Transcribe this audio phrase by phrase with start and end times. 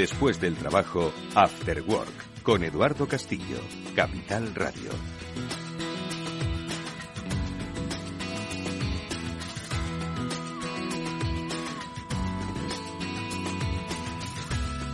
[0.00, 3.58] Después del trabajo, After Work, con Eduardo Castillo,
[3.94, 4.92] Capital Radio.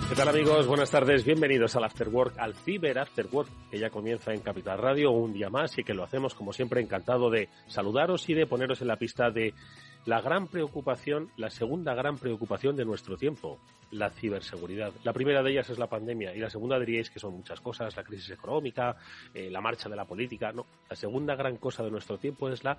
[0.09, 0.67] ¿Qué tal amigos?
[0.67, 4.79] Buenas tardes, bienvenidos al After Work, al Ciber After Work, que ya comienza en Capital
[4.79, 8.47] Radio un día más y que lo hacemos como siempre encantado de saludaros y de
[8.47, 9.55] poneros en la pista de
[10.07, 13.59] la gran preocupación, la segunda gran preocupación de nuestro tiempo,
[13.91, 14.93] la ciberseguridad.
[15.03, 17.97] La primera de ellas es la pandemia y la segunda diríais que son muchas cosas,
[17.97, 18.97] la crisis económica,
[19.35, 20.53] eh, la marcha de la política.
[20.53, 22.79] No, la segunda gran cosa de nuestro tiempo es la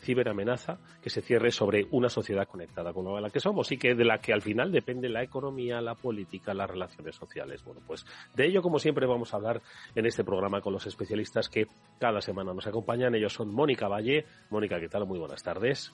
[0.00, 4.04] ciberamenaza que se cierre sobre una sociedad conectada con la que somos y que de
[4.04, 7.64] la que al final depende la economía, la política, las relaciones sociales.
[7.64, 8.06] Bueno, pues
[8.36, 9.60] de ello como siempre vamos a hablar
[9.96, 11.66] en este programa con los especialistas que
[11.98, 13.16] cada semana nos acompañan.
[13.16, 14.26] Ellos son Mónica Valle.
[14.50, 15.06] Mónica, ¿qué tal?
[15.06, 15.92] Muy buenas tardes.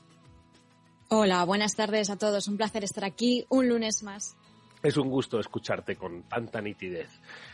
[1.17, 2.49] Hola, buenas tardes a todos.
[2.49, 4.37] Un placer estar aquí un lunes más.
[4.83, 7.09] Es un gusto escucharte con tanta nitidez.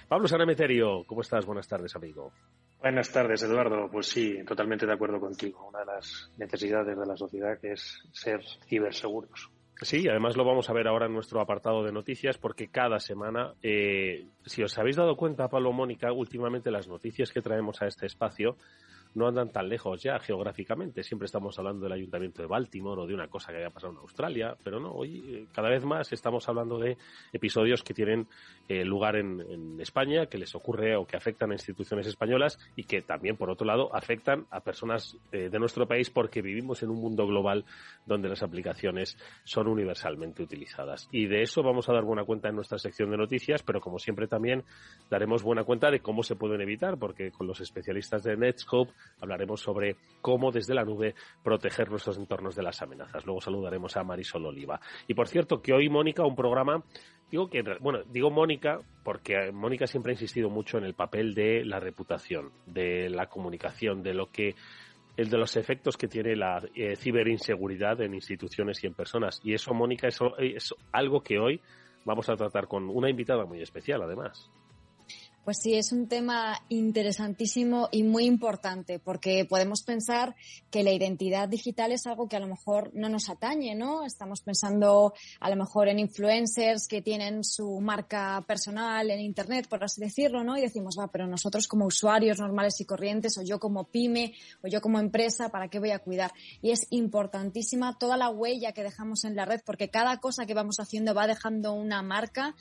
[0.09, 1.45] Pablo Sanameterio, ¿cómo estás?
[1.45, 2.33] Buenas tardes, amigo.
[2.81, 3.91] Buenas tardes, Eduardo.
[3.93, 5.69] Pues sí, totalmente de acuerdo contigo.
[5.69, 9.51] Una de las necesidades de la sociedad que es ser ciberseguros.
[9.83, 13.53] Sí, además lo vamos a ver ahora en nuestro apartado de noticias porque cada semana,
[13.63, 18.07] eh, si os habéis dado cuenta, Pablo Mónica, últimamente las noticias que traemos a este
[18.07, 18.57] espacio
[19.15, 21.03] no andan tan lejos ya geográficamente.
[21.03, 23.99] Siempre estamos hablando del ayuntamiento de Baltimore o de una cosa que haya pasado en
[23.99, 26.97] Australia, pero no, hoy eh, cada vez más estamos hablando de
[27.33, 28.29] episodios que tienen
[28.69, 29.41] eh, lugar en,
[29.81, 33.67] España, que les ocurre o que afectan a instituciones españolas y que también, por otro
[33.67, 37.65] lado, afectan a personas eh, de nuestro país porque vivimos en un mundo global
[38.07, 41.09] donde las aplicaciones son universalmente utilizadas.
[41.13, 43.99] Y de eso vamos a dar buena cuenta en nuestra sección de noticias, pero como
[43.99, 44.65] siempre también
[45.09, 49.61] daremos buena cuenta de cómo se pueden evitar, porque con los especialistas de Netscope hablaremos
[49.61, 53.25] sobre cómo desde la nube proteger nuestros entornos de las amenazas.
[53.27, 54.81] Luego saludaremos a Marisol Oliva.
[55.07, 56.83] Y por cierto, que hoy Mónica, un programa
[57.31, 61.65] Digo que, bueno, digo Mónica porque Mónica siempre ha insistido mucho en el papel de
[61.65, 64.57] la reputación, de la comunicación, de lo que
[65.17, 69.41] el de los efectos que tiene la eh, ciberinseguridad en instituciones y en personas.
[69.45, 71.61] Y eso, Mónica, eso es algo que hoy
[72.05, 74.51] vamos a tratar con una invitada muy especial, además.
[75.43, 80.37] Pues sí, es un tema interesantísimo y muy importante porque podemos pensar
[80.71, 84.05] que la identidad digital es algo que a lo mejor no nos atañe, ¿no?
[84.05, 89.83] Estamos pensando a lo mejor en influencers que tienen su marca personal en Internet, por
[89.83, 90.59] así decirlo, ¿no?
[90.59, 94.69] Y decimos, va, pero nosotros como usuarios normales y corrientes o yo como pyme o
[94.69, 96.33] yo como empresa, ¿para qué voy a cuidar?
[96.61, 100.53] Y es importantísima toda la huella que dejamos en la red porque cada cosa que
[100.53, 102.55] vamos haciendo va dejando una marca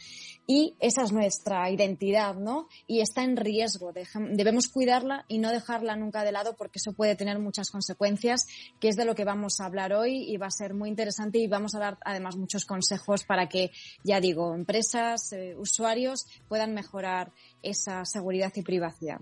[0.47, 2.68] y esa es nuestra identidad, ¿no?
[2.87, 3.91] Y está en riesgo.
[4.31, 8.47] Debemos cuidarla y no dejarla nunca de lado porque eso puede tener muchas consecuencias,
[8.79, 11.39] que es de lo que vamos a hablar hoy y va a ser muy interesante
[11.39, 13.71] y vamos a dar además muchos consejos para que,
[14.03, 17.31] ya digo, empresas, eh, usuarios puedan mejorar
[17.61, 19.19] esa seguridad y privacidad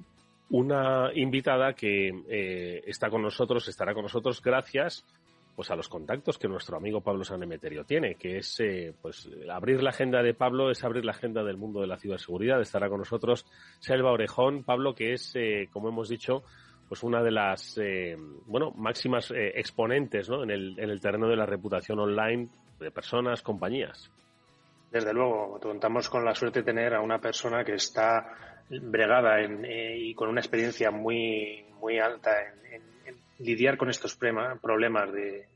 [0.50, 5.04] una invitada que eh, está con nosotros, estará con nosotros gracias
[5.58, 9.82] pues a los contactos que nuestro amigo Pablo Sanemeterio tiene, que es eh, pues abrir
[9.82, 12.62] la agenda de Pablo es abrir la agenda del mundo de la ciberseguridad.
[12.62, 13.44] Estará con nosotros
[13.80, 16.44] Selva Orejón, Pablo, que es, eh, como hemos dicho,
[16.88, 20.44] pues una de las eh, bueno máximas exponentes ¿no?
[20.44, 24.12] en, el, en el terreno de la reputación online de personas, compañías.
[24.92, 30.14] Desde luego, contamos con la suerte de tener a una persona que está bregada y
[30.14, 32.32] con una experiencia muy, muy alta
[32.72, 32.97] en
[33.40, 34.16] lidiar con estos
[34.60, 35.48] problemas de,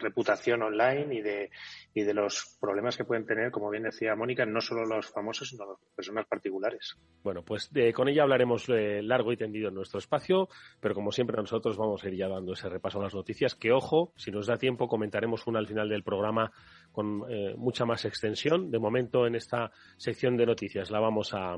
[0.00, 1.50] reputación online y de,
[1.94, 5.48] y de los problemas que pueden tener, como bien decía Mónica, no solo los famosos,
[5.48, 6.96] sino las personas particulares.
[7.22, 10.48] Bueno, pues con ella hablaremos eh, largo y tendido en nuestro espacio,
[10.80, 13.72] pero como siempre nosotros vamos a ir ya dando ese repaso a las noticias, que
[13.72, 16.52] ojo, si nos da tiempo comentaremos una al final del programa
[16.92, 18.70] con eh, mucha más extensión.
[18.70, 21.56] De momento en esta sección de noticias la vamos a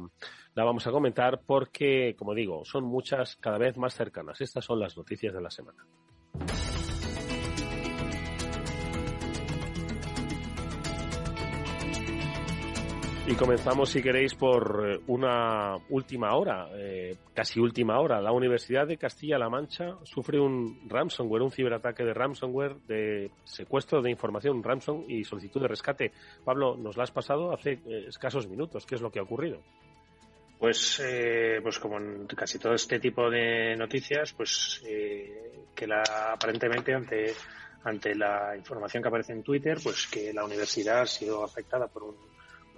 [0.55, 4.41] la vamos a comentar porque, como digo, son muchas cada vez más cercanas.
[4.41, 5.87] Estas son las noticias de la semana.
[13.31, 18.23] Y comenzamos, si queréis, por eh, una última hora, eh, casi última hora.
[18.23, 24.11] La Universidad de Castilla-La Mancha sufre un ransomware, un ciberataque de ransomware, de secuestro de
[24.11, 26.13] información, ransom y solicitud de rescate.
[26.43, 28.87] Pablo, nos la has pasado hace eh, escasos minutos.
[28.87, 29.61] ¿Qué es lo que ha ocurrido?
[30.59, 31.01] Pues,
[31.63, 36.03] pues como en casi todo este tipo de noticias, pues que la,
[36.33, 37.35] aparentemente ante
[37.85, 42.03] ante la información que aparece en Twitter, pues que la universidad ha sido afectada por
[42.03, 42.17] un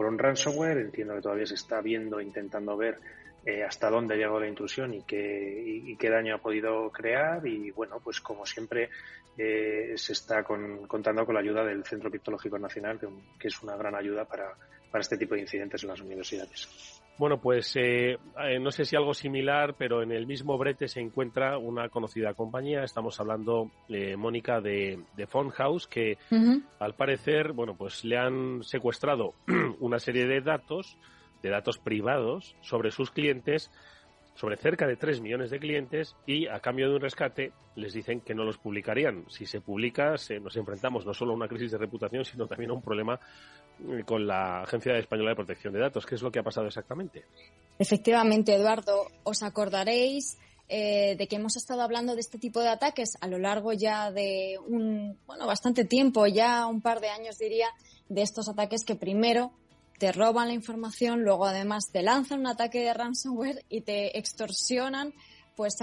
[0.00, 0.78] por un ransomware.
[0.78, 2.98] Entiendo que todavía se está viendo, intentando ver
[3.44, 7.46] eh, hasta dónde ha llegado la intrusión y qué, y, qué daño ha podido crear.
[7.46, 8.88] Y bueno, pues como siempre
[9.36, 12.98] eh, se está contando con la ayuda del Centro Criptológico Nacional,
[13.38, 14.56] que es una gran ayuda para,
[14.90, 17.00] para este tipo de incidentes en las universidades.
[17.20, 21.00] Bueno, pues eh, eh, no sé si algo similar, pero en el mismo brete se
[21.00, 22.82] encuentra una conocida compañía.
[22.82, 26.16] Estamos hablando, eh, Mónica, de, de House, que
[26.78, 29.34] al parecer, bueno, pues le han secuestrado
[29.80, 30.96] una serie de datos,
[31.42, 33.70] de datos privados sobre sus clientes,
[34.34, 38.22] sobre cerca de 3 millones de clientes y a cambio de un rescate les dicen
[38.22, 39.24] que no los publicarían.
[39.28, 42.74] Si se publica, nos enfrentamos no solo a una crisis de reputación, sino también a
[42.74, 43.20] un problema
[44.04, 46.06] con la Agencia Española de Protección de Datos.
[46.06, 47.24] ¿Qué es lo que ha pasado exactamente?
[47.78, 50.38] Efectivamente, Eduardo, os acordaréis
[50.68, 54.12] eh, de que hemos estado hablando de este tipo de ataques a lo largo ya
[54.12, 57.68] de un, bueno, bastante tiempo, ya un par de años diría,
[58.08, 59.52] de estos ataques que primero
[59.98, 65.12] te roban la información, luego además te lanzan un ataque de ransomware y te extorsionan
[65.60, 65.76] pues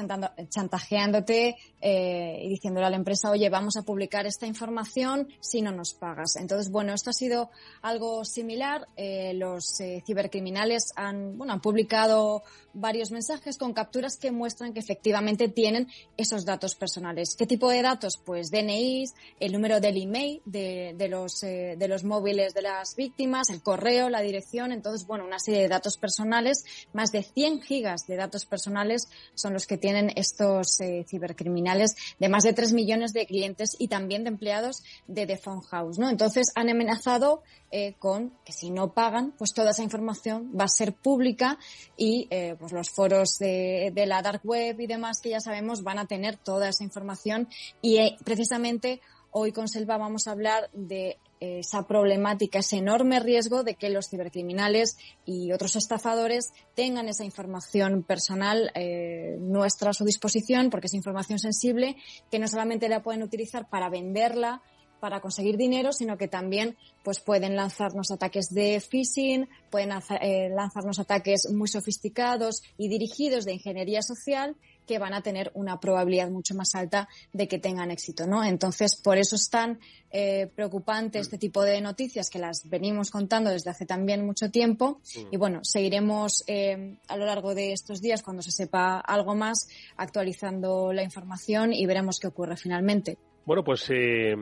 [0.50, 5.72] chantajeándote eh, y diciéndole a la empresa, oye, vamos a publicar esta información si no
[5.72, 6.36] nos pagas.
[6.38, 7.52] Entonces, bueno, esto ha sido
[7.84, 8.88] algo similar.
[8.96, 12.42] Eh, los eh, cibercriminales han, bueno, han publicado
[12.74, 15.88] varios mensajes con capturas que muestran que efectivamente tienen
[16.18, 17.36] esos datos personales.
[17.36, 18.18] ¿Qué tipo de datos?
[18.18, 23.50] Pues DNIs, el número del email de, de los, de los móviles de las víctimas,
[23.50, 24.72] el correo, la dirección.
[24.72, 29.54] Entonces, bueno, una serie de datos personales, más de 100 gigas de datos personales son
[29.54, 30.78] los que tienen estos
[31.08, 35.62] cibercriminales de más de 3 millones de clientes y también de empleados de The Phone
[35.62, 36.10] House, ¿no?
[36.10, 40.70] Entonces han amenazado eh, con que si no pagan, pues toda esa información va a
[40.70, 41.60] ser pública
[41.98, 46.00] y eh, pues los foros de, la dark web y demás que ya sabemos van
[46.00, 47.50] a tener toda esa información
[47.82, 53.64] y eh, precisamente hoy con Selva vamos a hablar de esa problemática, ese enorme riesgo
[53.64, 60.06] de que los cibercriminales y otros estafadores tengan esa información personal eh, nuestra a su
[60.06, 61.96] disposición, porque es información sensible,
[62.32, 64.62] que no solamente la pueden utilizar para venderla,
[65.00, 69.92] para conseguir dinero, sino que también pues pueden lanzarnos ataques de phishing, pueden
[70.22, 74.56] eh, lanzarnos ataques muy sofisticados y dirigidos de ingeniería social
[74.88, 78.44] que van a tener una probabilidad mucho más alta de que tengan éxito, ¿no?
[78.44, 79.80] Entonces, por eso es tan
[80.10, 85.02] eh, preocupante este tipo de noticias que las venimos contando desde hace también mucho tiempo
[85.32, 89.68] y bueno, seguiremos eh, a lo largo de estos días cuando se sepa algo más
[89.98, 93.18] actualizando la información y veremos qué ocurre finalmente.
[93.48, 94.36] Bueno, pues eh,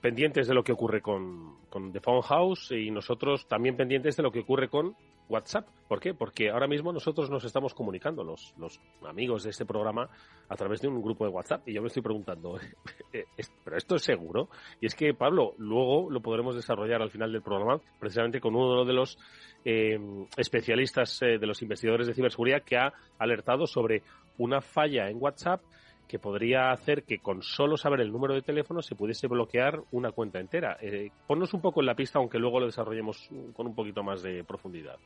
[0.00, 4.24] pendientes de lo que ocurre con, con The Phone House y nosotros también pendientes de
[4.24, 4.96] lo que ocurre con
[5.28, 5.68] WhatsApp.
[5.86, 6.14] ¿Por qué?
[6.14, 10.08] Porque ahora mismo nosotros nos estamos comunicando, los, los amigos de este programa,
[10.48, 11.62] a través de un grupo de WhatsApp.
[11.68, 12.58] Y yo me estoy preguntando,
[13.12, 13.24] eh,
[13.62, 14.48] ¿pero esto es seguro?
[14.80, 18.84] Y es que, Pablo, luego lo podremos desarrollar al final del programa, precisamente con uno
[18.84, 19.16] de los
[19.64, 19.96] eh,
[20.36, 24.02] especialistas de los investigadores de ciberseguridad que ha alertado sobre
[24.38, 25.62] una falla en WhatsApp
[26.08, 30.12] que podría hacer que con solo saber el número de teléfono se pudiese bloquear una
[30.12, 30.76] cuenta entera.
[30.80, 34.22] Eh, ponnos un poco en la pista, aunque luego lo desarrollemos con un poquito más
[34.22, 34.96] de profundidad.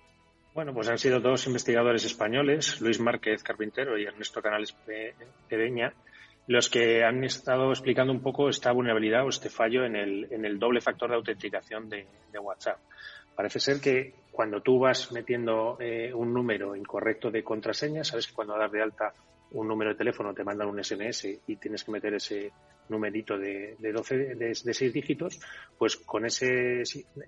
[0.54, 4.76] Bueno, pues han sido dos investigadores españoles, Luis Márquez Carpintero y Ernesto Canales
[5.48, 5.92] Pedeña,
[6.48, 10.44] los que han estado explicando un poco esta vulnerabilidad o este fallo en el, en
[10.44, 12.06] el doble factor de autenticación de,
[12.40, 12.78] WhatsApp.
[13.36, 18.34] Parece ser que cuando tú vas metiendo eh, un número incorrecto de contraseña, sabes que
[18.34, 19.12] cuando das de alta
[19.52, 22.52] un número de teléfono, te mandan un SMS y tienes que meter ese
[22.88, 25.40] numerito de, de 12, de, de 6 dígitos,
[25.76, 26.82] pues con ese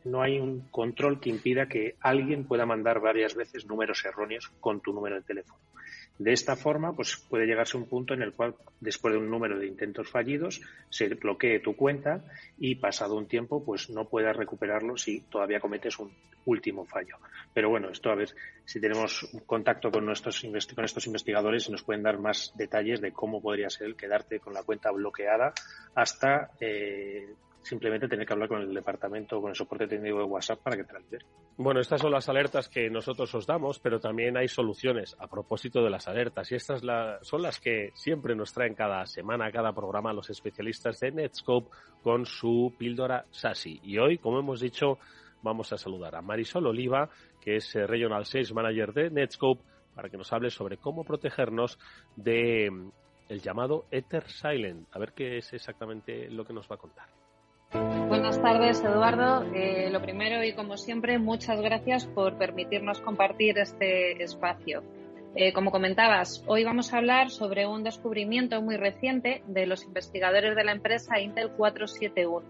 [0.04, 4.80] no hay un control que impida que alguien pueda mandar varias veces números erróneos con
[4.80, 5.60] tu número de teléfono.
[6.20, 9.30] De esta forma, pues puede llegarse a un punto en el cual, después de un
[9.30, 10.60] número de intentos fallidos,
[10.90, 12.22] se bloquee tu cuenta
[12.58, 16.12] y pasado un tiempo, pues no puedas recuperarlo si todavía cometes un
[16.44, 17.16] último fallo.
[17.54, 18.28] Pero bueno, esto a ver
[18.66, 23.12] si tenemos contacto con nuestros con estos investigadores y nos pueden dar más detalles de
[23.12, 25.54] cómo podría ser el quedarte con la cuenta bloqueada
[25.94, 27.30] hasta eh,
[27.62, 30.84] simplemente tener que hablar con el departamento, con el soporte técnico de WhatsApp para que
[30.84, 31.18] te.
[31.56, 35.82] Bueno, estas son las alertas que nosotros os damos, pero también hay soluciones a propósito
[35.82, 36.82] de las alertas y estas
[37.22, 41.70] son las que siempre nos traen cada semana, cada programa los especialistas de Netscope
[42.02, 43.80] con su píldora SASI.
[43.84, 44.98] Y hoy, como hemos dicho,
[45.42, 47.08] vamos a saludar a Marisol Oliva,
[47.40, 49.62] que es eh, Regional Sales Manager de Netscope,
[49.94, 51.78] para que nos hable sobre cómo protegernos
[52.16, 52.90] de mm,
[53.28, 54.88] el llamado Ether Silent.
[54.92, 57.19] A ver qué es exactamente lo que nos va a contar.
[57.72, 59.44] Buenas tardes, Eduardo.
[59.54, 64.82] Eh, lo primero y como siempre, muchas gracias por permitirnos compartir este espacio.
[65.36, 70.56] Eh, como comentabas, hoy vamos a hablar sobre un descubrimiento muy reciente de los investigadores
[70.56, 72.44] de la empresa Intel 471.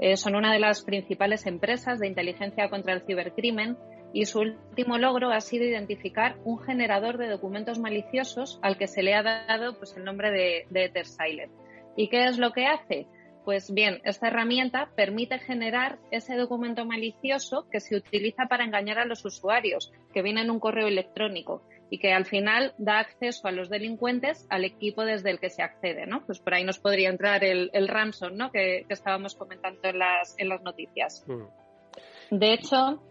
[0.00, 3.76] Eh, son una de las principales empresas de inteligencia contra el cibercrimen
[4.12, 9.04] y su último logro ha sido identificar un generador de documentos maliciosos al que se
[9.04, 11.52] le ha dado pues, el nombre de, de EtherSilent.
[11.94, 13.06] ¿Y qué es lo que hace?
[13.44, 19.06] Pues bien, esta herramienta permite generar ese documento malicioso que se utiliza para engañar a
[19.06, 23.50] los usuarios, que viene en un correo electrónico y que al final da acceso a
[23.50, 26.24] los delincuentes al equipo desde el que se accede, ¿no?
[26.24, 28.52] Pues por ahí nos podría entrar el, el ransom, ¿no?
[28.52, 31.24] Que, estábamos comentando en las, en las noticias.
[31.26, 32.36] Mm.
[32.36, 33.02] De hecho...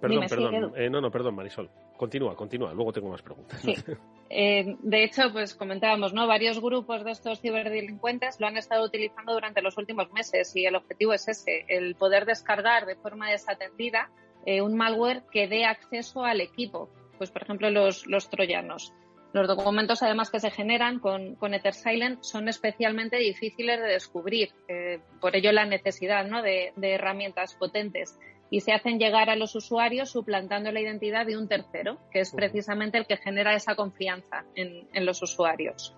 [0.00, 0.72] Perdón, perdón.
[0.76, 1.70] Eh, no, no, perdón, Marisol.
[1.96, 2.72] Continúa, continúa.
[2.72, 3.60] Luego tengo más preguntas.
[3.60, 3.74] Sí.
[4.34, 6.26] Eh, de hecho, pues comentábamos, ¿no?
[6.26, 10.74] Varios grupos de estos ciberdelincuentes lo han estado utilizando durante los últimos meses y el
[10.74, 14.10] objetivo es ese, el poder descargar de forma desatendida
[14.46, 16.88] eh, un malware que dé acceso al equipo
[17.22, 18.92] pues por ejemplo los, los troyanos.
[19.32, 24.50] Los documentos, además, que se generan con, con EtherSilent son especialmente difíciles de descubrir.
[24.66, 26.42] Eh, por ello, la necesidad ¿no?
[26.42, 28.18] de, herramientas potentes.
[28.52, 32.32] Y se hacen llegar a los usuarios suplantando la identidad de un tercero, que es
[32.32, 35.96] precisamente el que genera esa confianza en, en los usuarios.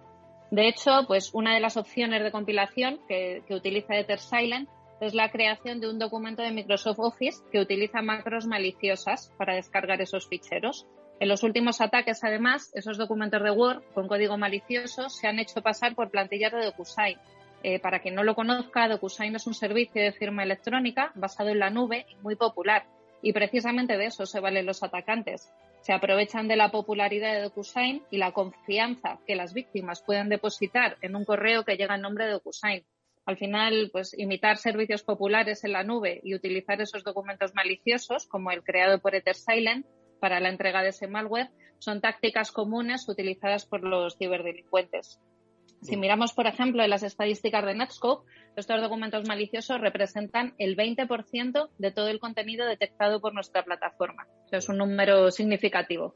[0.50, 4.68] De hecho, pues una de las opciones de compilación que, que utiliza EtherSilent
[5.00, 10.00] es la creación de un documento de Microsoft Office que utiliza macros maliciosas para descargar
[10.00, 10.86] esos ficheros.
[11.20, 15.60] En los últimos ataques, además, esos documentos de Word con código malicioso se han hecho
[15.60, 17.18] pasar por plantillas de DocuSign.
[17.66, 21.60] Eh, para quien no lo conozca, DocuSign es un servicio de firma electrónica basado en
[21.60, 22.84] la nube y muy popular.
[23.22, 25.50] Y precisamente de eso se valen los atacantes.
[25.80, 30.98] Se aprovechan de la popularidad de DocuSign y la confianza que las víctimas pueden depositar
[31.00, 32.84] en un correo que llega en nombre de DocuSign.
[33.24, 38.50] Al final, pues imitar servicios populares en la nube y utilizar esos documentos maliciosos, como
[38.50, 39.86] el creado por EtherSilent,
[40.20, 45.18] para la entrega de ese malware son tácticas comunes utilizadas por los ciberdelincuentes.
[45.84, 48.26] Si miramos, por ejemplo, en las estadísticas de Netscope,
[48.56, 54.26] estos documentos maliciosos representan el 20% de todo el contenido detectado por nuestra plataforma.
[54.50, 56.14] es un número significativo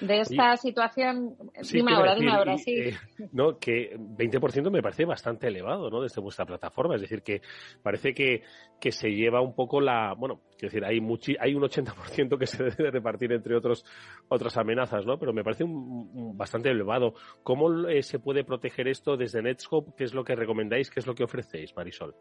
[0.00, 1.36] de esta situación.
[1.72, 2.74] dime ahora, dime ahora, sí.
[2.74, 2.96] Eh,
[3.32, 6.02] no, que 20% me parece bastante elevado, ¿no?
[6.02, 6.96] Desde vuestra plataforma.
[6.96, 7.40] Es decir, que
[7.82, 8.42] parece que,
[8.80, 10.14] que se lleva un poco la.
[10.14, 10.98] Bueno, quiero decir, hay,
[11.40, 13.84] hay un 80% que se debe repartir entre otros,
[14.28, 15.18] otras amenazas, ¿no?
[15.18, 17.14] Pero me parece un, bastante elevado.
[17.42, 19.92] ¿Cómo eh, se puede proteger esto desde Netscope?
[19.96, 20.90] ¿Qué es lo que recomendáis?
[20.90, 22.14] ¿Qué es lo que ofrecéis, Marisol?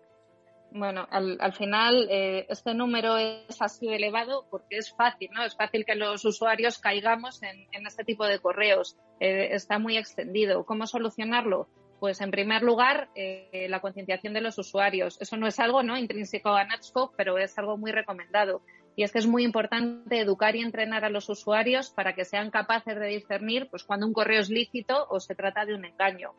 [0.77, 5.45] Bueno, al, al final eh, este número es así elevado porque es fácil, ¿no?
[5.45, 8.97] Es fácil que los usuarios caigamos en, este tipo de correos.
[9.21, 10.65] Eh, está muy extendido.
[10.65, 11.69] ¿Cómo solucionarlo?
[12.01, 15.17] Pues en primer lugar, eh, la concienciación de los usuarios.
[15.21, 15.97] Eso no es algo ¿no?
[15.97, 18.61] intrínseco a Netscope, pero es algo muy recomendado.
[18.97, 22.51] Y es que es muy importante educar y entrenar a los usuarios para que sean
[22.51, 26.33] capaces de discernir pues, cuando un correo es lícito o se trata de un engaño.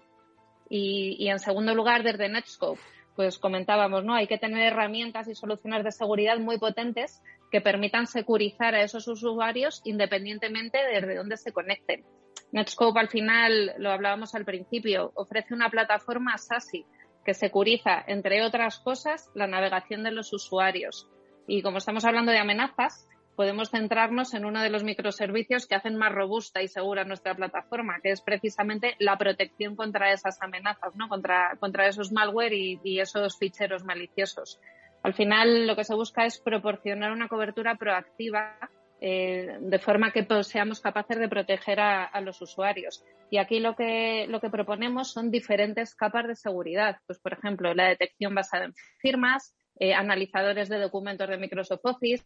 [0.69, 2.81] Y, y en segundo lugar, desde Netscope,
[3.16, 4.14] pues comentábamos, ¿no?
[4.14, 9.08] Hay que tener herramientas y soluciones de seguridad muy potentes que permitan securizar a esos
[9.08, 12.04] usuarios independientemente de dónde se conecten.
[12.52, 16.85] Netscope al final, lo hablábamos al principio, ofrece una plataforma SASI
[17.25, 21.08] que securiza, entre otras cosas, la navegación de los usuarios.
[21.49, 25.97] Y como estamos hablando de amenazas, podemos centrarnos en uno de los microservicios que hacen
[25.97, 31.09] más robusta y segura nuestra plataforma, que es precisamente la protección contra esas amenazas, ¿no?
[31.09, 34.59] contra, contra esos malware y, esos ficheros maliciosos.
[35.02, 38.57] Al final, lo que se busca es proporcionar una cobertura proactiva
[39.00, 43.05] eh, de forma que seamos capaces de proteger a, los usuarios.
[43.31, 46.97] Y aquí lo que, lo que proponemos son diferentes capas de seguridad.
[47.07, 52.25] Pues, por ejemplo, la detección basada en firmas, eh, analizadores de documentos de Microsoft Office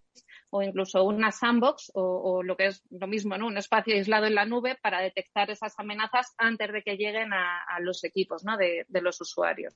[0.50, 3.46] o incluso una sandbox o, lo que es lo mismo, ¿no?
[3.46, 7.80] un espacio aislado en la nube para detectar esas amenazas antes de que lleguen a,
[7.80, 8.56] los equipos ¿no?
[8.56, 9.74] de, los usuarios.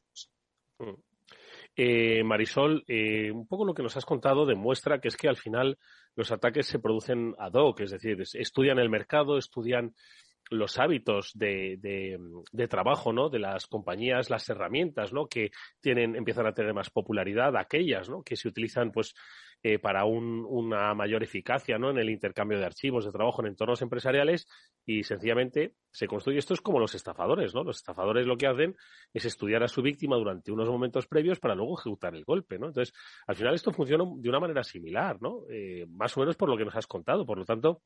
[0.79, 0.95] Mm.
[1.77, 5.37] Eh, Marisol, eh, un poco lo que nos has contado demuestra que es que al
[5.37, 5.77] final
[6.15, 9.93] los ataques se producen ad hoc, es decir, estudian el mercado, estudian
[10.51, 11.79] los hábitos de,
[12.53, 13.29] de, trabajo, ¿no?
[13.29, 15.27] De las compañías, las herramientas, ¿no?
[15.27, 18.23] Que tienen, empiezan a tener más popularidad, aquellas, ¿no?
[18.23, 19.15] Que se utilizan, pues,
[19.67, 21.89] eh, para una mayor eficacia ¿no?
[21.89, 24.47] en el intercambio de archivos de trabajo en entornos empresariales
[24.85, 26.39] y sencillamente se construye.
[26.39, 27.65] Esto es como los estafadores, ¿no?
[27.65, 28.77] Los estafadores lo que hacen
[29.15, 32.67] es estudiar a su víctima durante unos momentos previos para luego ejecutar el golpe, ¿no?
[32.67, 32.95] Entonces,
[33.27, 35.45] al final esto funciona de una manera similar, ¿no?
[35.49, 37.25] Eh, más o menos por lo que nos has contado.
[37.25, 37.81] Por lo tanto,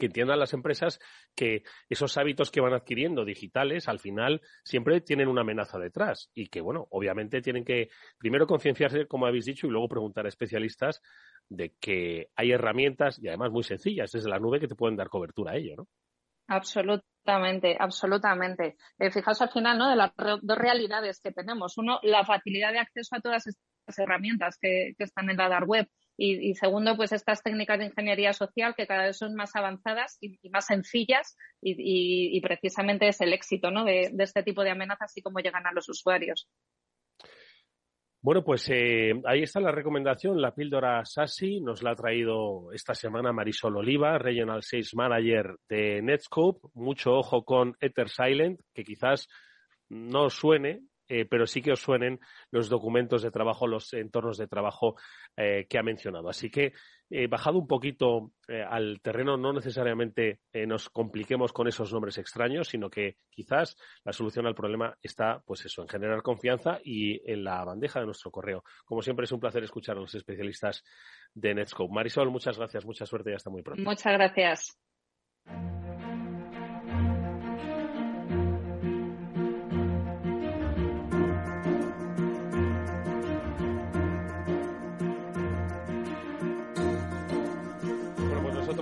[0.00, 0.98] que entiendan las empresas
[1.36, 6.48] que esos hábitos que van adquiriendo digitales al final siempre tienen una amenaza detrás y
[6.48, 11.00] que, bueno, obviamente tienen que primero concienciarse, como habéis dicho, y luego preguntar a especialistas
[11.48, 15.08] de que hay herramientas y además muy sencillas desde la nube que te pueden dar
[15.08, 15.88] cobertura a ello, ¿no?
[16.50, 18.76] Absolutamente, absolutamente.
[18.98, 19.88] Eh, fijaos al final, ¿no?
[19.88, 21.78] De las dos realidades que tenemos.
[21.78, 25.88] Uno, la facilidad de acceso a todas estas herramientas que, están en la dark web.
[26.22, 30.38] Y, segundo, pues estas técnicas de ingeniería social que cada vez son más avanzadas y,
[30.50, 33.86] más sencillas y, precisamente es el éxito ¿no?
[33.86, 36.46] de, este tipo de amenazas y cómo llegan a los usuarios.
[38.20, 42.92] Bueno, pues eh, ahí está la recomendación, la píldora SASI, nos la ha traído esta
[42.92, 46.68] semana Marisol Oliva, Regional Sales Manager de Netscope.
[46.74, 49.26] Mucho ojo con Ether Silent, que quizás
[49.88, 52.20] no suene, eh, pero sí que os suenen
[52.52, 54.94] los documentos de trabajo, los entornos de trabajo
[55.36, 56.28] eh, que ha mencionado.
[56.28, 56.72] Así que
[57.10, 58.30] eh, bajado un poquito
[58.68, 64.46] al terreno, no necesariamente nos compliquemos con esos nombres extraños, sino que quizás la solución
[64.46, 68.64] al problema está, pues eso, en generar confianza y en la bandeja de nuestro correo.
[68.84, 70.84] Como siempre, es un placer escuchar a los especialistas
[71.32, 71.92] de Netscope.
[71.92, 73.82] Marisol, muchas gracias, mucha suerte y hasta muy pronto.
[73.82, 74.78] Muchas gracias.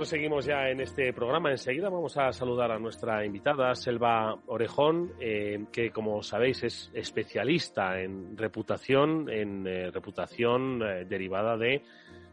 [0.05, 1.51] Seguimos ya en este programa.
[1.51, 7.99] Enseguida vamos a saludar a nuestra invitada, Selva Orejón, eh, que como sabéis es especialista
[7.99, 11.81] en reputación, en eh, reputación eh, derivada de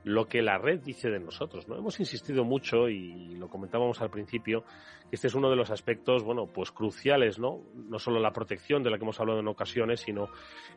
[0.07, 1.67] lo que la red dice de nosotros.
[1.67, 1.77] ¿no?
[1.77, 4.63] Hemos insistido mucho y lo comentábamos al principio,
[5.11, 7.63] que este es uno de los aspectos, bueno, pues cruciales, ¿no?
[7.75, 10.29] No solo la protección de la que hemos hablado en ocasiones, sino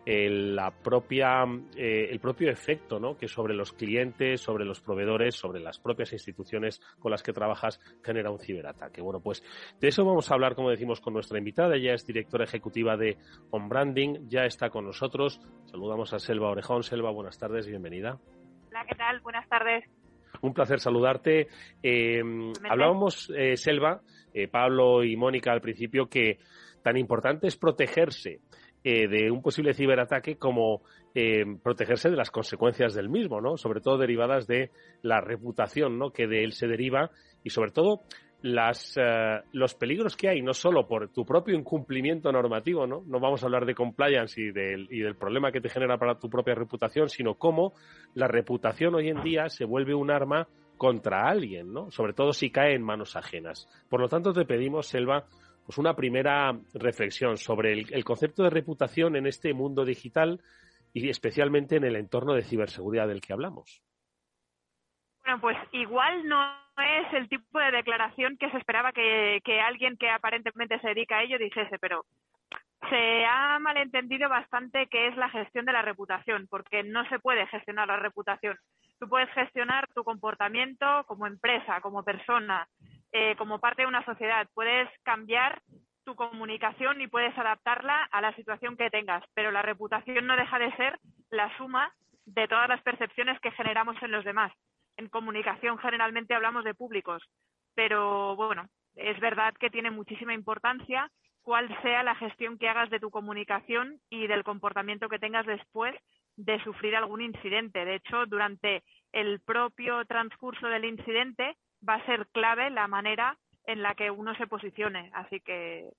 [0.04, 1.44] el, la propia,
[1.76, 3.18] eh, el propio efecto, ¿no?
[3.18, 7.80] Que sobre los clientes, sobre los proveedores, sobre las propias instituciones con las que trabajas
[8.04, 9.00] genera un ciberataque.
[9.00, 9.44] Bueno, pues
[9.80, 11.76] de eso vamos a hablar, como decimos, con nuestra invitada.
[11.76, 13.20] Ella es directora ejecutiva de
[13.52, 15.40] On Branding, ya está con nosotros.
[15.66, 16.82] Saludamos a Selva Orejón.
[16.82, 18.20] Selva, buenas tardes bienvenida.
[18.70, 19.20] Hola, ¿qué tal?
[19.22, 19.84] Buenas tardes.
[20.42, 21.48] Un placer saludarte.
[21.82, 22.22] Eh,
[22.70, 24.02] hablábamos, eh, Selva,
[24.32, 26.38] eh, Pablo y Mónica al principio, que
[26.84, 28.42] tan importante es protegerse
[28.82, 30.84] de un posible ciberataque como
[31.62, 33.58] protegerse de las consecuencias del mismo, ¿no?
[33.58, 36.12] Sobre todo derivadas de la reputación, ¿no?
[36.12, 37.12] Que de él se deriva
[37.44, 38.04] y sobre todo
[38.42, 43.04] las, eh, los peligros que hay, no solo por tu propio incumplimiento normativo, ¿no?
[43.06, 46.18] No vamos a hablar de compliance y del, y del problema que te genera para
[46.18, 47.74] tu propia reputación, sino cómo
[48.14, 50.48] la reputación hoy en día se vuelve un arma
[50.78, 51.92] contra alguien, ¿no?
[51.92, 53.68] Sobre todo si cae en manos ajenas.
[53.90, 55.26] Por lo tanto, te pedimos, Selva,
[55.66, 60.40] pues una primera reflexión sobre el, el concepto de reputación en este mundo digital
[60.94, 63.84] y especialmente en el entorno de ciberseguridad del que hablamos.
[65.30, 66.44] Bueno, pues igual no
[66.78, 71.22] es el tipo de declaración que se esperaba que, alguien que aparentemente se dedica a
[71.22, 72.04] ello dijese, pero
[72.90, 77.46] se ha malentendido bastante qué es la gestión de la reputación, porque no se puede
[77.46, 78.58] gestionar la reputación.
[79.00, 82.68] Tú puedes gestionar tu comportamiento como empresa, como persona,
[83.12, 84.48] eh, como parte de una sociedad.
[84.56, 85.62] Puedes cambiar
[86.06, 90.58] tu comunicación y puedes adaptarla a la situación que tengas, pero la reputación no deja
[90.58, 90.98] de ser
[91.30, 91.94] la suma
[92.26, 94.52] de todas las percepciones que generamos en los demás
[95.00, 97.24] en comunicación generalmente hablamos de públicos,
[97.74, 101.10] pero bueno, es verdad que tiene muchísima importancia
[101.42, 105.96] cuál sea la gestión que hagas de tu comunicación y del comportamiento que tengas después
[106.36, 107.86] de sufrir algún incidente.
[107.86, 108.84] De hecho, durante
[109.14, 111.56] el propio transcurso del incidente
[111.88, 115.12] va a ser clave la manera en la que uno se posicione.
[115.14, 115.90] Así que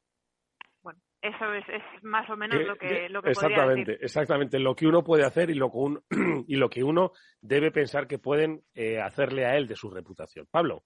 [1.23, 4.05] eso es, más o menos lo que, lo que exactamente, decir.
[4.05, 6.03] Exactamente, lo que uno puede hacer y lo que uno,
[6.47, 7.13] y lo que uno
[7.43, 10.47] debe pensar que pueden eh, hacerle a él de su reputación.
[10.51, 10.83] Pablo.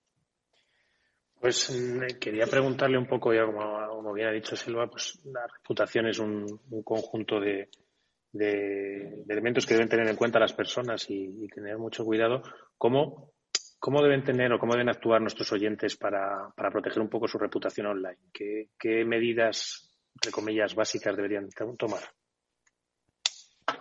[1.41, 6.09] Pues mm, quería preguntarle un poco, ya como, bien ha dicho Silva, pues la reputación
[6.09, 6.47] es un,
[6.83, 7.69] conjunto de,
[8.33, 12.43] de, elementos que deben tener en cuenta las personas y, tener mucho cuidado.
[12.77, 13.34] ¿Cómo,
[13.85, 17.37] ¿Cómo deben tener o cómo deben actuar nuestros oyentes para, para proteger un poco su
[17.37, 18.17] reputación online?
[18.33, 22.01] ¿Qué, qué medidas entre comillas, básicas deberían tomar?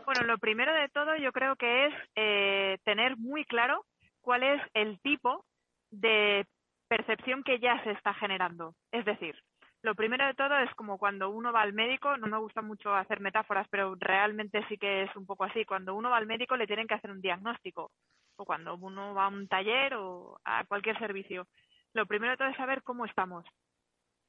[0.04, 3.86] Bueno, lo primero de todo yo creo que es eh, tener muy claro
[4.20, 5.46] cuál es el tipo
[5.90, 6.48] de
[6.90, 8.76] percepción que ya se está generando.
[8.92, 9.36] Es decir,
[9.84, 12.94] lo primero de todo es como cuando uno va al médico, no me gusta mucho
[12.94, 15.64] hacer metáforas, pero realmente sí que es un poco así.
[15.64, 17.92] Cuando uno va al médico le tienen que hacer un diagnóstico.
[18.38, 21.48] O cuando uno va a un taller o a cualquier servicio.
[21.94, 23.46] Lo primero de todo es saber cómo estamos.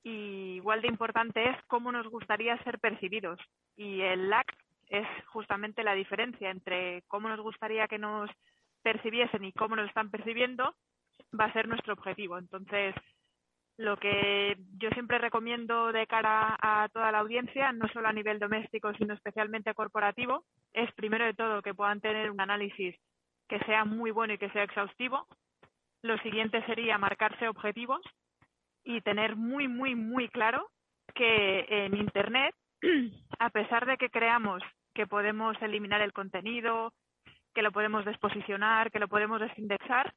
[0.03, 3.41] Y igual de importante es cómo nos gustaría ser percibidos.
[3.77, 4.55] Y el LAC
[4.89, 8.31] es justamente la diferencia entre cómo nos gustaría que nos
[8.83, 10.75] percibiesen y cómo nos están percibiendo,
[11.39, 12.37] va a ser nuestro objetivo.
[12.37, 12.95] Entonces,
[13.77, 18.39] lo que yo siempre recomiendo de cara a toda la audiencia, no solo a nivel
[18.39, 22.95] doméstico, sino especialmente corporativo, es primero de todo que puedan tener un análisis
[23.49, 25.27] que sea muy bueno y que sea exhaustivo.
[26.03, 28.01] Lo siguiente sería marcarse objetivos
[28.85, 30.69] y tener muy, muy, muy claro
[31.15, 32.55] que en Internet,
[33.39, 34.63] a pesar de que creamos
[34.95, 36.93] que podemos eliminar el contenido,
[37.55, 40.13] que lo podemos desposicionar, que lo podemos desindexar,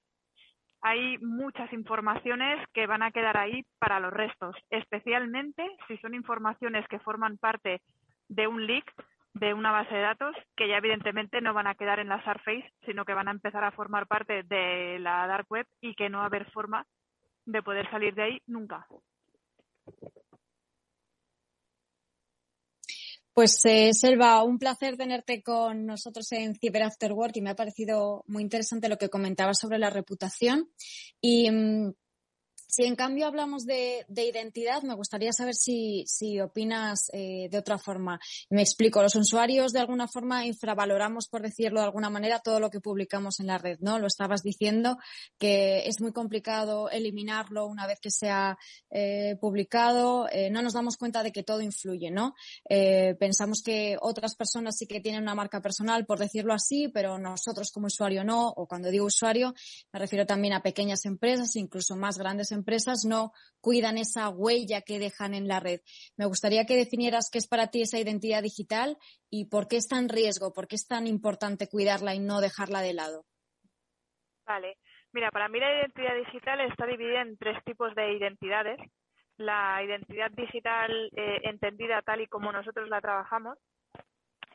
[0.81, 6.87] hay muchas informaciones que van a quedar ahí para los restos, especialmente si son informaciones
[6.87, 7.81] que forman parte
[8.29, 8.85] de un leak,
[9.39, 12.71] de una base de datos, que ya evidentemente no van a quedar en la Surface,
[12.85, 16.19] sino que van a empezar a formar parte de la Dark Web y que no
[16.19, 16.85] va a haber forma
[17.45, 18.85] de poder salir de ahí nunca.
[23.37, 27.55] Pues eh, Selva, un placer tenerte con nosotros en Cyber After Work y me ha
[27.55, 30.71] parecido muy interesante lo que comentabas sobre la reputación.
[31.21, 31.93] Y mm,
[32.67, 36.05] si en cambio hablamos de, identidad, me gustaría saber si,
[36.41, 38.19] opinas eh, de otra forma.
[38.49, 42.69] Me explico, los usuarios de alguna forma infravaloramos, por decirlo de alguna manera, todo lo
[42.69, 43.99] que publicamos en la red, ¿no?
[43.99, 44.97] Lo estabas diciendo,
[45.39, 48.57] que es muy complicado eliminarlo una vez que se ha
[48.91, 50.27] eh, publicado.
[50.29, 52.35] Eh, no nos damos cuenta de que todo influye, ¿no?
[53.19, 57.71] pensamos que otras personas sí que tienen una marca personal, por decirlo así, pero nosotros
[57.71, 59.53] como usuario no, o cuando digo usuario,
[59.91, 64.81] me refiero también a pequeñas empresas, incluso más grandes empresas empresas no cuidan esa huella
[64.81, 65.79] que dejan en la red.
[66.17, 68.97] Me gustaría que definieras qué es para ti esa identidad digital
[69.29, 72.81] y por qué está en riesgo, por qué es tan importante cuidarla y no dejarla
[72.81, 73.23] de lado.
[74.45, 74.75] Vale.
[75.13, 78.79] Mira, para mí la identidad digital está dividida en tres tipos de identidades.
[79.37, 83.57] La identidad digital eh, entendida tal y como nosotros la trabajamos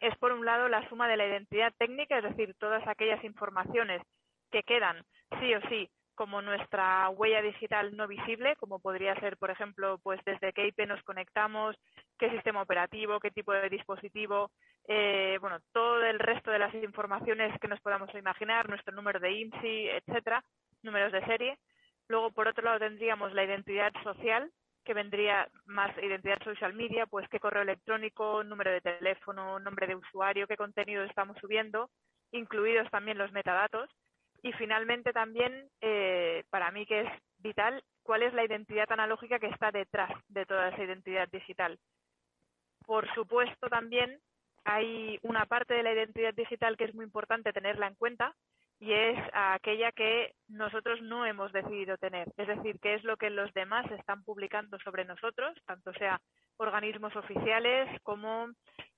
[0.01, 4.03] es, por un lado, la suma de la identidad técnica, es decir, todas aquellas informaciones
[4.51, 5.03] que quedan
[5.41, 10.21] sí o sí como nuestra huella digital no visible, como podría ser, por ejemplo, pues
[10.25, 11.77] desde qué IP nos conectamos,
[12.19, 14.51] qué sistema operativo, qué tipo de dispositivo,
[14.89, 19.33] eh, bueno, todo el resto de las informaciones que nos podamos imaginar, nuestro número de
[19.33, 20.43] IMSI, etcétera,
[20.83, 21.59] números de serie.
[22.09, 24.51] Luego, por otro lado, tendríamos la identidad social,
[24.85, 29.95] que vendría más identidad social media, pues qué correo electrónico, número de teléfono, nombre de
[29.95, 31.89] usuario, qué contenido estamos subiendo,
[32.33, 33.89] incluidos también los metadatos.
[34.43, 39.47] Y finalmente también, eh, para mí que es vital, cuál es la identidad analógica que
[39.47, 41.79] está detrás de toda esa identidad digital.
[42.85, 44.21] Por supuesto, también
[44.65, 48.35] hay una parte de la identidad digital que es muy importante tenerla en cuenta
[48.81, 52.33] y es aquella que nosotros no hemos decidido tener.
[52.37, 56.21] Es decir, qué es lo que los demás están publicando sobre nosotros, tanto sea
[56.63, 58.49] organismos oficiales como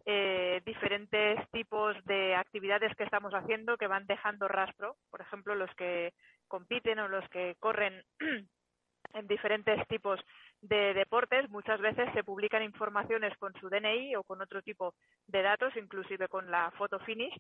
[0.06, 4.96] eh, diferentes tipos de actividades que estamos haciendo que van dejando rastro.
[5.10, 6.12] Por ejemplo, los que
[6.46, 8.02] compiten o los que corren
[9.14, 10.20] en diferentes tipos
[10.60, 14.94] de deportes, muchas veces se publican informaciones con su DNI o con otro tipo
[15.26, 17.34] de datos, inclusive con la foto finish,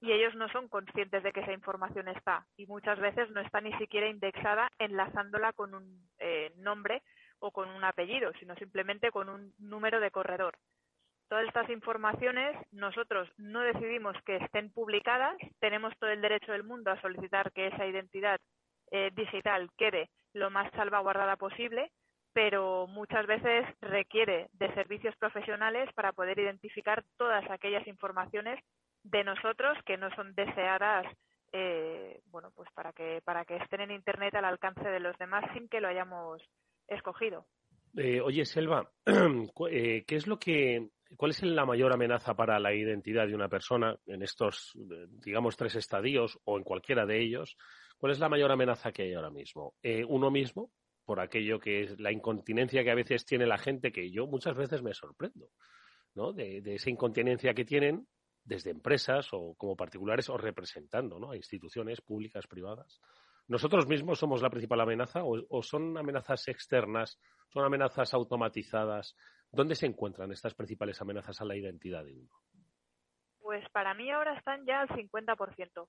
[0.00, 3.60] y ellos no son conscientes de que esa información está y muchas veces no está
[3.60, 7.02] ni siquiera indexada enlazándola con un eh, nombre
[7.42, 10.56] o con un apellido, sino simplemente con un número de corredor.
[11.28, 16.90] Todas estas informaciones nosotros no decidimos que estén publicadas, tenemos todo el derecho del mundo
[16.90, 18.38] a solicitar que esa identidad
[18.90, 21.90] eh, digital quede lo más salvaguardada posible,
[22.32, 28.62] pero muchas veces requiere de servicios profesionales para poder identificar todas aquellas informaciones
[29.02, 31.06] de nosotros que no son deseadas
[31.52, 35.44] eh, bueno pues para que para que estén en internet al alcance de los demás
[35.52, 36.40] sin que lo hayamos
[36.94, 37.46] escogido.
[37.96, 38.90] Eh, oye, Selva,
[39.70, 43.48] eh, ¿qué es lo que, cuál es la mayor amenaza para la identidad de una
[43.48, 44.72] persona en estos,
[45.24, 47.56] digamos, tres estadios o en cualquiera de ellos?
[47.98, 49.74] ¿Cuál es la mayor amenaza que hay ahora mismo?
[49.82, 50.72] Eh, uno mismo,
[51.04, 54.56] por aquello que es la incontinencia que a veces tiene la gente, que yo muchas
[54.56, 55.50] veces me sorprendo,
[56.14, 56.32] ¿no?
[56.32, 58.06] De, esa incontinencia que tienen
[58.42, 61.30] desde empresas o como particulares o representando, ¿no?
[61.30, 63.00] A instituciones públicas, privadas.
[63.48, 69.16] ¿Nosotros mismos somos la principal amenaza o, son amenazas externas, son amenazas automatizadas?
[69.50, 72.30] ¿Dónde se encuentran estas principales amenazas a la identidad de uno?
[73.40, 75.88] Pues para mí ahora están ya al 50%.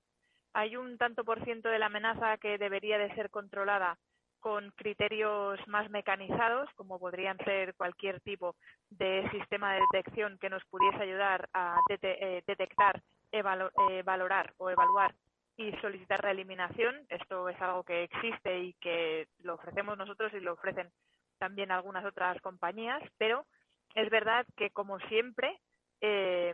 [0.54, 3.98] Hay un tanto por ciento de la amenaza que debería de ser controlada
[4.39, 8.58] con criterios más mecanizados, como podrían ser cualquier tipo
[8.89, 13.42] de sistema de detección que nos pudiese ayudar a eh, detectar, eh,
[14.04, 15.16] valorar o evaluar
[15.58, 16.96] y solicitar la eliminación.
[17.10, 20.89] Esto es algo que existe y que lo ofrecemos nosotros y lo ofrecen
[21.38, 23.46] también algunas otras compañías, pero
[23.96, 25.60] es verdad que como siempre
[26.02, 26.54] eh,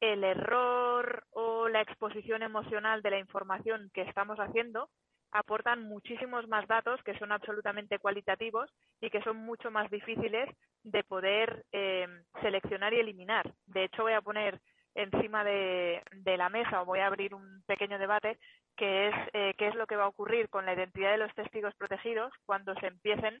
[0.00, 4.88] el error o la exposición emocional de la información que estamos haciendo
[5.32, 10.48] aportan muchísimos más datos que son absolutamente cualitativos y que son mucho más difíciles
[10.82, 12.06] de poder eh,
[12.40, 13.52] seleccionar y eliminar.
[13.66, 14.60] De hecho, voy a poner
[14.96, 18.38] encima de, la mesa o voy a abrir un pequeño debate
[18.76, 21.34] que es eh, qué es lo que va a ocurrir con la identidad de los
[21.34, 23.40] testigos protegidos cuando se empiecen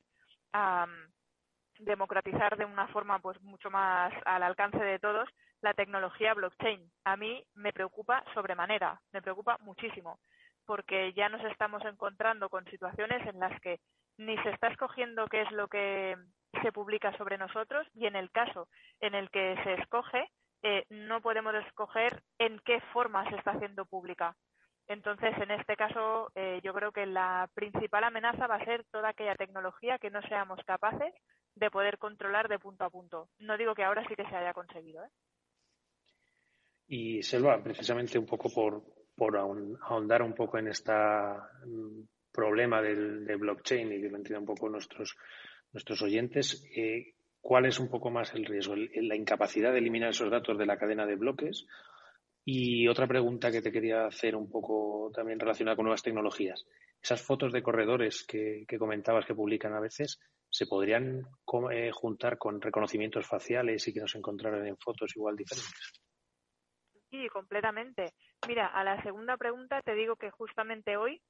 [0.52, 5.28] a mm, democratizar de una forma pues mucho más al alcance de todos
[5.62, 6.90] la tecnología blockchain.
[7.04, 10.18] A mí me preocupa sobremanera, me preocupa muchísimo
[10.66, 13.78] porque ya nos estamos encontrando con situaciones en las que
[14.18, 16.16] ni se está escogiendo qué es lo que
[16.62, 18.68] se publica sobre nosotros y en el caso
[19.00, 20.28] en el que se escoge,
[20.68, 24.36] eh, no podemos escoger en qué forma se está haciendo pública.
[24.88, 29.10] Entonces, en este caso, eh, yo creo que la principal amenaza va a ser toda
[29.10, 31.14] aquella tecnología que no seamos capaces
[31.54, 33.28] de poder controlar de punto a punto.
[33.38, 35.04] No digo que ahora sí que se haya conseguido.
[35.04, 35.08] ¿eh?
[36.88, 38.48] Y Selva, precisamente un poco
[39.16, 40.92] por, ahondar un poco en este
[42.32, 45.16] problema del, de blockchain y que lo entiendan un poco nuestros,
[45.72, 47.14] nuestros oyentes, eh,
[47.46, 48.74] ¿cuál es un poco más el riesgo?
[48.74, 51.64] ¿La incapacidad de eliminar esos datos de la cadena de bloques?
[52.44, 56.66] Y otra pregunta que te quería hacer un poco también relacionada con nuevas tecnologías.
[57.00, 60.18] Esas fotos de corredores que, comentabas que publican a veces,
[60.50, 61.22] ¿se podrían
[61.70, 66.02] eh, juntar con reconocimientos faciales y que nos encontraran en fotos igual diferentes?
[67.10, 68.14] Sí, completamente.
[68.48, 71.22] Mira, a la segunda pregunta te digo que justamente hoy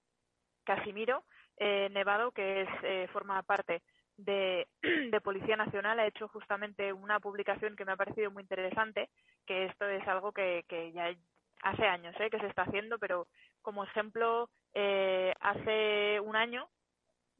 [0.65, 1.25] Casimiro
[1.59, 3.83] eh, Nevado, que es, eh, forma parte
[5.13, 9.11] de, Policía Nacional, ha hecho justamente una publicación que me ha parecido muy interesante,
[9.47, 11.15] que esto es algo que, ya
[11.63, 13.27] hace años eh, que se está haciendo, pero
[13.63, 16.69] como ejemplo, eh, hace un año,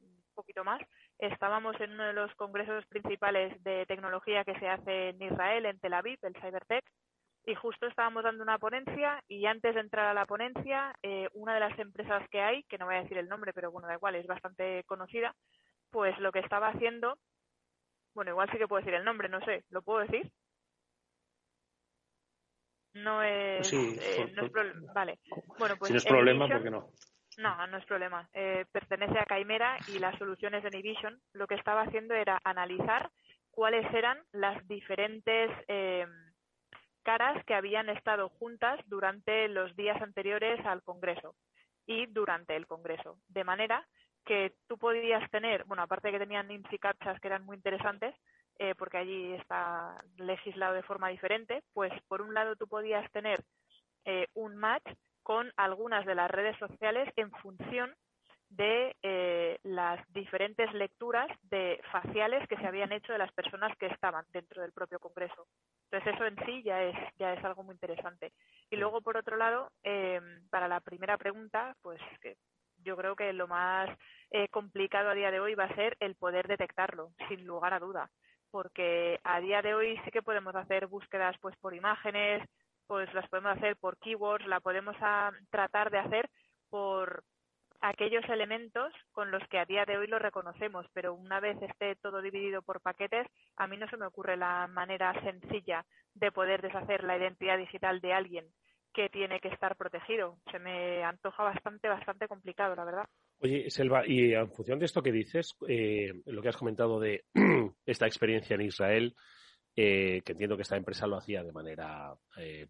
[0.01, 0.81] un poquito más,
[1.19, 5.79] estábamos en uno de los congresos principales de tecnología que se hace en Israel, en
[5.79, 6.85] Tel Aviv, el Cybertech,
[7.45, 11.53] y justo estábamos dando una ponencia y antes de entrar a la ponencia, eh, una
[11.53, 13.93] de las empresas que hay, que no voy a decir el nombre, pero bueno, da
[13.93, 15.33] igual, es bastante conocida,
[15.97, 17.17] pues lo que estaba haciendo,
[18.13, 20.31] bueno, igual sí que puedo decir el nombre, no sé, ¿lo puedo decir?
[22.93, 25.17] No es, eh, no es problema, vale.
[25.57, 26.91] Bueno, pues si no es problema, ¿por qué no?
[27.39, 28.29] No, no es problema.
[28.31, 33.09] Eh, pertenece a Caimera y las soluciones de Nivision lo que estaba haciendo era analizar
[33.49, 36.05] cuáles eran las diferentes eh,
[37.01, 41.33] caras que habían estado juntas durante los días anteriores al Congreso
[41.87, 43.17] y durante el Congreso.
[43.29, 43.83] De manera
[44.27, 47.55] que tú podías tener, bueno, aparte de que tenían IMSS y CAPTCHAs que eran muy
[47.55, 48.13] interesantes,
[48.59, 53.43] eh, porque allí está legislado de forma diferente, pues por un lado tú podías tener
[54.05, 54.85] eh, un match
[55.23, 57.95] con algunas de las redes sociales en función
[58.49, 63.87] de eh, las diferentes lecturas de faciales que se habían hecho de las personas que
[63.87, 65.47] estaban dentro del propio Congreso.
[65.85, 68.33] Entonces eso en sí ya es, ya es algo muy interesante.
[68.69, 71.99] Y luego, por otro lado, eh, para la primera pregunta, pues
[72.83, 73.89] yo creo que lo más
[74.31, 77.79] eh, complicado a día de hoy va a ser el poder detectarlo, sin lugar a
[77.79, 78.09] duda.
[78.51, 82.47] Porque a día de hoy sí que podemos hacer búsquedas pues por imágenes,
[82.87, 86.29] pues las podemos hacer por keywords, la podemos a, tratar de hacer
[86.69, 87.23] por,
[87.81, 91.95] aquellos elementos con los que a día de hoy lo reconocemos, pero una vez esté
[91.95, 96.61] todo dividido por paquetes, a mí no se me ocurre la manera sencilla de poder
[96.61, 98.45] deshacer la identidad digital de alguien
[98.97, 100.39] que tiene que estar protegido.
[100.51, 103.05] Se me antoja bastante, bastante complicado, la verdad.
[103.39, 107.23] Oye, Selva, y en función de esto que dices, eh, lo que has comentado de
[107.85, 109.13] esta experiencia en Israel,
[109.79, 112.67] eh, que entiendo que esta empresa lo hacía de manera eh,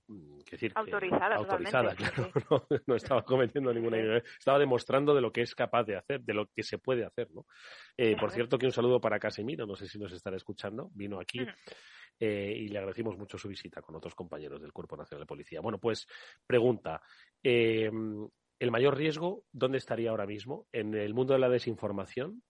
[0.52, 5.86] decir, autorizada, autorizada claro, no, estaba cometiendo ninguna estaba demostrando de lo que es capaz
[5.86, 7.46] de hacer, de lo que se puede hacer, ¿no?
[7.96, 11.18] Eh, por cierto, que un saludo para Casemiro, no sé si nos estará escuchando, vino
[11.18, 11.40] aquí.
[12.20, 15.62] Eh, y le agradecimos mucho su visita con otros compañeros del Cuerpo Nacional de Policía.
[15.62, 16.08] Bueno, pues
[16.46, 17.02] pregunta,
[17.42, 17.90] eh,
[18.60, 20.68] ¿el mayor riesgo dónde estaría ahora mismo?
[20.74, 22.44] ¿En el mundo de la desinformación?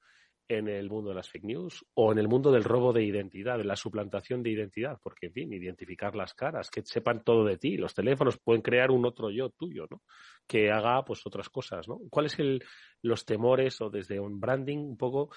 [0.47, 3.57] En el mundo de las fake news o en el mundo del robo de identidad,
[3.57, 7.57] de la suplantación de identidad, porque, en fin, identificar las caras, que sepan todo de
[7.57, 7.77] ti.
[7.77, 10.01] Los teléfonos pueden crear un otro yo tuyo, ¿no?
[10.47, 11.99] Que haga, pues, otras cosas, ¿no?
[12.09, 12.59] ¿Cuáles son
[13.01, 15.29] los temores o desde un branding un poco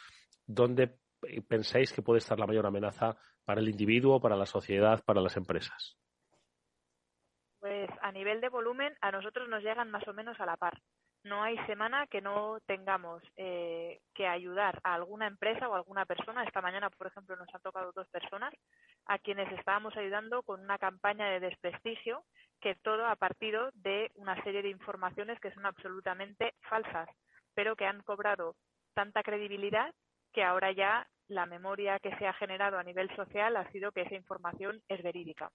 [0.47, 0.97] dónde
[1.49, 5.37] pensáis que puede estar la mayor amenaza para el individuo, para la sociedad, para las
[5.37, 5.97] empresas?
[7.59, 10.81] Pues a nivel de volumen, a nosotros nos llegan más o menos a la par
[11.25, 16.45] no hay semana que no tengamos eh, que ayudar a alguna empresa o alguna persona.
[16.45, 18.55] Esta mañana, por ejemplo, nos han tocado dos personas
[19.07, 22.25] a quienes estábamos ayudando con una campaña de desprestigio
[22.61, 27.09] que todo ha partido de una serie de informaciones que son absolutamente falsas,
[27.55, 28.55] pero que han cobrado
[28.95, 29.93] tanta credibilidad
[30.33, 34.03] que ahora ya la memoria que se ha generado a nivel social ha sido que
[34.03, 35.51] esa información es verídica.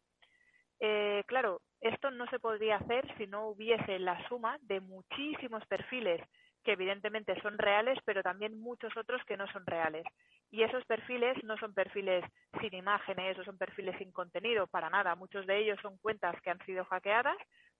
[0.79, 6.21] Eh, claro, esto no se podría hacer si no hubiese la suma de muchísimos perfiles
[6.63, 10.03] que evidentemente son reales, pero también muchos otros que no son reales.
[10.49, 12.25] Y esos perfiles no son perfiles
[12.59, 15.15] sin imágenes o son perfiles sin contenido, para nada.
[15.15, 17.37] Muchos de ellos son cuentas que han sido hackeadas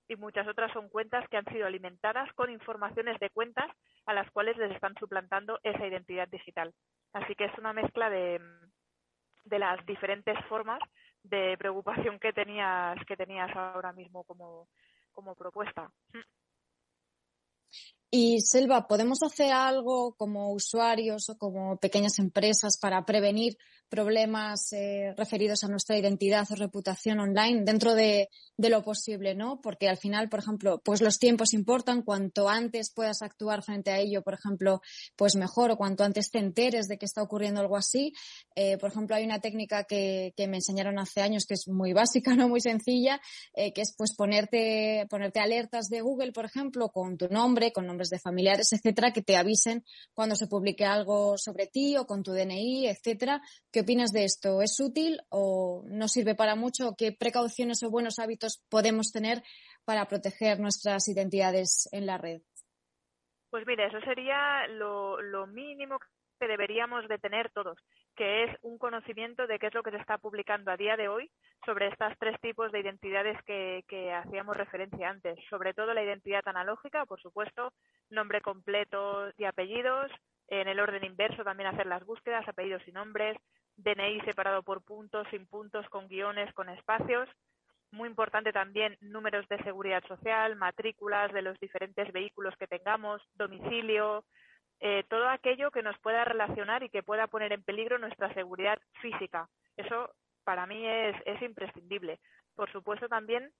[0.08, 3.72] y muchas otras son cuentas que han sido alimentadas con informaciones de cuentas
[4.06, 6.72] a las cuales les están suplantando esa identidad digital.
[7.14, 8.40] Así que es una mezcla de,
[9.46, 10.80] de las diferentes formas
[11.30, 14.68] de preocupación que tenías que tenías ahora mismo como,
[15.14, 15.92] como propuesta.
[18.18, 23.58] Y Selva, ¿podemos hacer algo como usuarios o como pequeñas empresas para prevenir
[23.90, 29.62] problemas eh, referidos a nuestra identidad o reputación online dentro de, lo posible, ¿no?
[29.62, 32.02] Porque al final, por ejemplo, pues los tiempos importan.
[32.02, 34.82] Cuanto antes puedas actuar frente a ello, por ejemplo,
[35.16, 38.14] pues mejor o cuanto antes te enteres de que está ocurriendo algo así.
[38.56, 42.36] Eh, por ejemplo, hay una técnica que, me enseñaron hace años que es muy básica,
[42.36, 43.20] no muy sencilla,
[43.54, 47.86] eh, que es pues ponerte, ponerte alertas de Google, por ejemplo, con tu nombre, con
[47.86, 52.24] nombres de familiares, etcétera, que te avisen cuando se publique algo sobre ti o con
[52.24, 53.42] tu DNI, etcétera,
[53.72, 54.62] ¿Qué opinas de esto?
[54.62, 56.96] ¿Es útil o no sirve para mucho?
[56.98, 59.44] ¿Qué precauciones o buenos hábitos podemos tener
[59.84, 62.42] para proteger nuestras identidades en la red?
[63.50, 65.98] Pues mira, eso sería lo, mínimo
[66.46, 67.76] que deberíamos de tener todos,
[68.16, 71.08] que es un conocimiento de qué es lo que se está publicando a día de
[71.08, 71.32] hoy
[71.66, 75.40] sobre estos tres tipos de identidades que, que, hacíamos referencia antes.
[75.50, 77.74] Sobre todo la identidad analógica, por supuesto,
[78.12, 80.12] nombre completo y apellidos.
[80.48, 83.36] En el orden inverso también hacer las búsquedas, apellidos y nombres.
[83.78, 87.28] DNI separado por puntos, sin puntos, con guiones, con espacios.
[87.90, 94.24] Muy importante también números de seguridad social, matrículas de los diferentes vehículos que tengamos, domicilio,
[94.80, 98.80] eh, todo aquello que nos pueda relacionar y que pueda poner en peligro nuestra seguridad
[99.02, 99.48] física.
[99.78, 102.20] Eso para mí es, es imprescindible.
[102.56, 103.52] Por supuesto también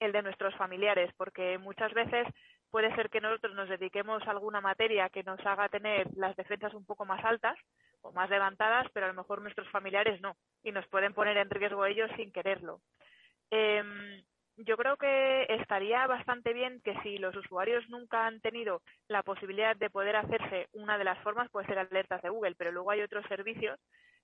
[0.00, 2.26] el de nuestros familiares, porque muchas veces
[2.70, 6.74] puede ser que nosotros nos dediquemos a alguna materia que nos haga tener las defensas
[6.74, 7.56] un poco más altas
[8.02, 11.50] o más levantadas, pero a lo mejor nuestros familiares no, y nos pueden poner en
[11.50, 12.80] riesgo ellos sin quererlo.
[13.50, 14.22] Em,
[14.56, 19.76] yo creo que estaría bastante bien que si los usuarios nunca han tenido la posibilidad
[19.76, 23.02] de poder hacerse una de las formas, puede ser alertas de Google, pero luego hay
[23.02, 23.78] otros servicios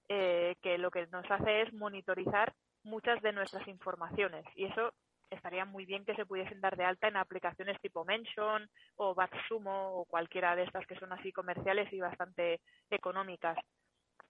[0.09, 4.93] eh, que lo que nos hace es monitorizar muchas de nuestras informaciones y eso
[5.31, 9.95] estaría muy bien que se pudiesen dar de alta en aplicaciones tipo Mention o Batsumo
[9.95, 13.57] o cualquiera de estas que son así comerciales y bastante económicas.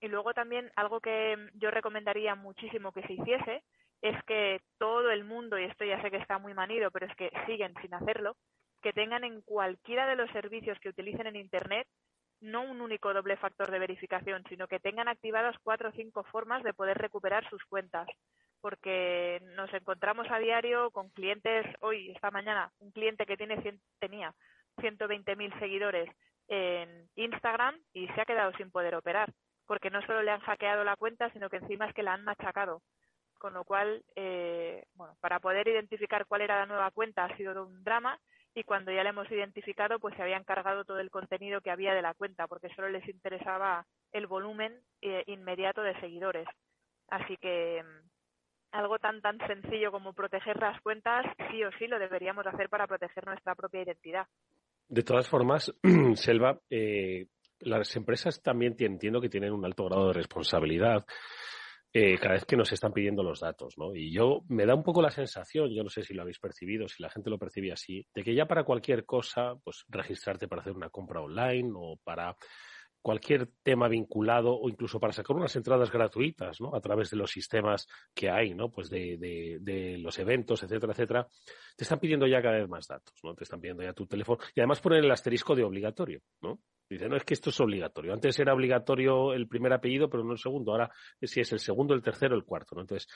[0.00, 3.62] Y luego también algo que yo recomendaría muchísimo que se hiciese
[4.02, 7.14] es que todo el mundo, y esto ya sé que está muy manido, pero es
[7.16, 8.36] que siguen sin hacerlo,
[8.82, 11.86] que tengan en cualquiera de los servicios que utilicen en Internet
[12.40, 16.62] no un único doble factor de verificación, sino que tengan activadas cuatro o cinco formas
[16.62, 18.08] de poder recuperar sus cuentas
[18.60, 23.56] porque nos encontramos a diario con clientes, hoy, esta mañana, un cliente que tiene,
[23.98, 24.34] tenía
[24.76, 26.10] 120.000 seguidores
[26.48, 29.32] en Instagram y se ha quedado sin poder operar,
[29.66, 32.24] porque no solo le han hackeado la cuenta, sino que encima es que la han
[32.24, 32.82] machacado.
[33.40, 37.64] Con lo cual, eh, bueno, para poder identificar cuál era la nueva cuenta ha sido
[37.64, 38.20] un drama
[38.54, 41.94] y cuando ya la hemos identificado, pues se habían cargado todo el contenido que había
[41.94, 46.46] de la cuenta, porque solo les interesaba el volumen eh, inmediato de seguidores.
[47.08, 47.82] Así que
[48.72, 52.86] algo tan tan sencillo como proteger las cuentas, sí o sí lo deberíamos hacer para
[52.86, 54.26] proteger nuestra propia identidad.
[54.86, 55.74] De todas formas,
[56.14, 57.24] Selva, eh,
[57.60, 61.06] las empresas también entiendo que tienen un alto grado de responsabilidad
[61.92, 63.94] eh, cada vez que nos están pidiendo los datos, ¿no?
[63.94, 66.88] Y yo me da un poco la sensación, yo no sé si lo habéis percibido,
[66.88, 70.62] si la gente lo percibe así, de que ya para cualquier cosa, pues registrarte para
[70.62, 72.36] hacer una compra online o para
[73.02, 76.74] cualquier tema vinculado o incluso para sacar unas entradas gratuitas, ¿no?
[76.74, 78.70] A través de los sistemas que hay, ¿no?
[78.70, 81.28] Pues de, de, de, los eventos, etcétera, etcétera.
[81.76, 83.34] Te están pidiendo ya cada vez más datos, ¿no?
[83.34, 86.60] Te están pidiendo ya tu teléfono y además ponen el asterisco de obligatorio, ¿no?
[86.90, 88.12] Dice, no, es que esto es obligatorio.
[88.12, 90.72] Antes era obligatorio el primer apellido, pero no el segundo.
[90.72, 90.90] Ahora
[91.22, 92.80] si es el segundo, el tercero, el cuarto, ¿no?
[92.80, 93.08] Entonces,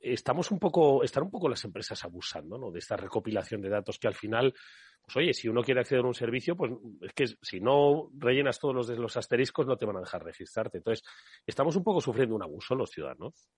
[0.00, 2.70] estamos un poco, están un poco las empresas abusando, ¿no?
[2.70, 4.54] De esta recopilación de datos que al final
[5.12, 8.60] pues oye, si uno quiere acceder a un servicio, pues es que si no rellenas
[8.60, 10.78] todos los, los asteriscos no te van a dejar registrarte.
[10.78, 11.04] Entonces,
[11.44, 13.48] estamos un poco sufriendo un abuso los ciudadanos.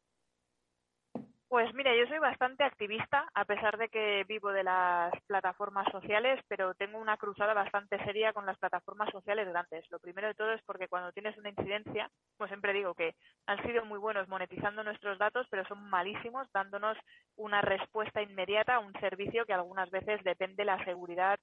[1.52, 6.40] Pues mira, yo soy bastante activista, a pesar de que vivo de las plataformas sociales,
[6.48, 9.84] pero tengo una cruzada bastante seria con las plataformas sociales grandes.
[9.90, 13.62] Lo primero de todo es porque cuando tienes una incidencia, pues siempre digo que han
[13.66, 16.96] sido muy buenos monetizando nuestros datos, pero son malísimos dándonos
[17.36, 21.38] una respuesta inmediata a un servicio que algunas veces depende la seguridad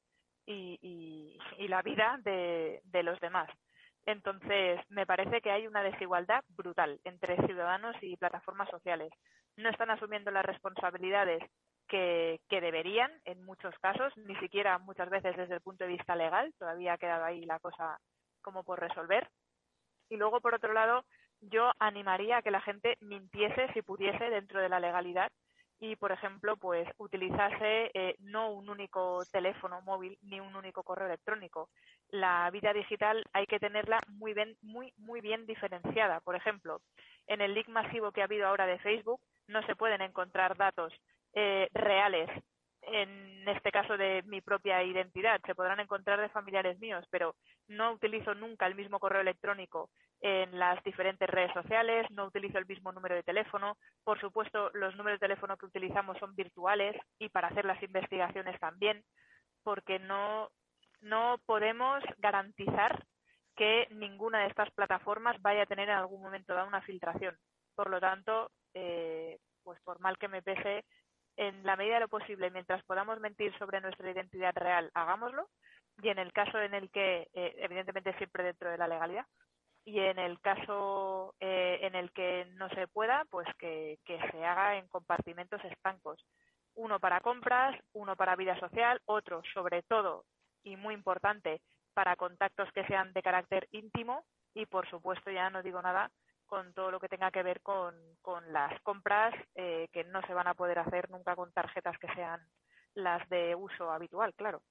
[0.47, 1.37] y,
[1.67, 3.47] la vida de los demás.
[4.07, 9.11] Entonces, me parece que hay una desigualdad brutal entre ciudadanos y plataformas sociales
[9.59, 11.43] no están asumiendo las responsabilidades
[11.87, 16.53] que, deberían en muchos casos, ni siquiera muchas veces desde el punto de vista legal,
[16.57, 17.99] todavía ha quedado ahí la cosa
[18.41, 19.27] como por resolver.
[20.09, 21.03] Y luego, por otro lado,
[21.41, 25.31] yo animaría a que la gente mintiese si pudiese dentro de la legalidad
[25.79, 31.07] y, por ejemplo, pues utilizase eh, no un único teléfono móvil ni un único correo
[31.07, 31.69] electrónico.
[32.09, 36.19] La vida digital hay que tenerla muy bien, muy, muy bien diferenciada.
[36.19, 36.81] Por ejemplo,
[37.27, 40.93] en el leak masivo que ha habido ahora de Facebook, no se pueden encontrar datos
[41.33, 42.29] eh, reales,
[42.81, 45.41] en este caso de mi propia identidad.
[45.45, 47.35] Se podrán encontrar de familiares míos, pero
[47.67, 49.89] no utilizo nunca el mismo correo electrónico
[50.21, 53.77] en las diferentes redes sociales, no utilizo el mismo número de teléfono.
[54.03, 58.59] Por supuesto, los números de teléfono que utilizamos son virtuales y para hacer las investigaciones
[58.59, 59.03] también,
[59.63, 60.49] porque no,
[61.01, 63.03] no podemos garantizar
[63.55, 67.35] que ninguna de estas plataformas vaya a tener en algún momento dado una filtración.
[67.75, 69.08] Por lo tanto, eh,
[69.89, 70.85] por mal que me pese,
[71.35, 75.49] en la medida de lo posible, mientras podamos mentir sobre nuestra identidad real, hagámoslo.
[76.03, 79.25] Y en el caso en el que, eh, evidentemente siempre dentro de la legalidad,
[79.83, 84.45] y en el caso eh, en el que no se pueda, pues que, que se
[84.45, 86.23] haga en compartimentos estancos.
[86.75, 90.23] Uno para compras, uno para vida social, otro, sobre todo,
[90.63, 91.61] y muy importante,
[91.95, 94.23] para contactos que sean de carácter íntimo
[94.53, 96.11] y, por supuesto, ya no digo nada,
[96.49, 97.93] con todo lo que tenga que ver con,
[98.51, 102.41] las compras eh, que no se van a poder hacer nunca con tarjetas que sean
[102.95, 104.61] las de uso habitual, claro.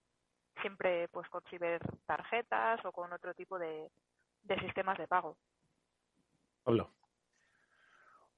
[0.61, 1.43] Siempre pues con
[2.05, 3.89] tarjetas o con otro tipo de,
[4.61, 5.37] sistemas de pago.
[6.65, 6.93] Pablo.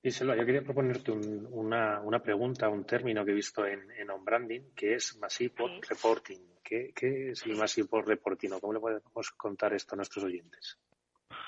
[0.02, 4.74] Y yo quería proponerte una, una, pregunta, un término que he visto en, en OnBranding,
[4.74, 6.40] que es Massive Reporting.
[6.62, 10.78] ¿Qué, ¿Qué, es el Massive Reporting o cómo le podemos contar esto a nuestros oyentes?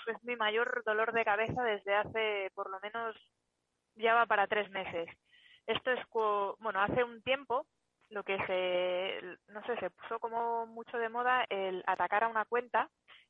[0.07, 3.17] Es mi mayor dolor de cabeza desde hace por lo menos
[3.97, 5.09] ya va para tres meses.
[5.67, 6.01] Esto es,
[6.59, 7.67] bueno, hace un tiempo
[8.11, 12.45] lo que se, no sé, se puso como mucho de moda el atacar a una
[12.45, 12.89] cuenta.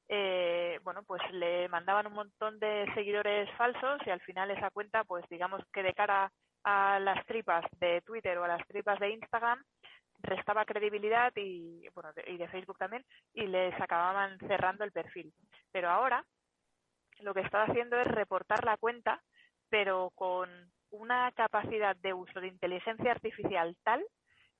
[0.08, 5.04] Eh, bueno, pues le mandaban un montón de seguidores falsos y al final esa cuenta,
[5.04, 6.30] pues digamos que de cara
[6.64, 9.62] a las tripas de Twitter o a las tripas de Instagram,
[10.20, 15.32] restaba credibilidad y, bueno, y de Facebook también, y les acababan cerrando el perfil.
[15.70, 16.24] Pero ahora
[17.22, 19.22] lo que está haciendo es reportar la cuenta,
[19.68, 20.48] pero con
[20.90, 24.04] una capacidad de uso de inteligencia artificial tal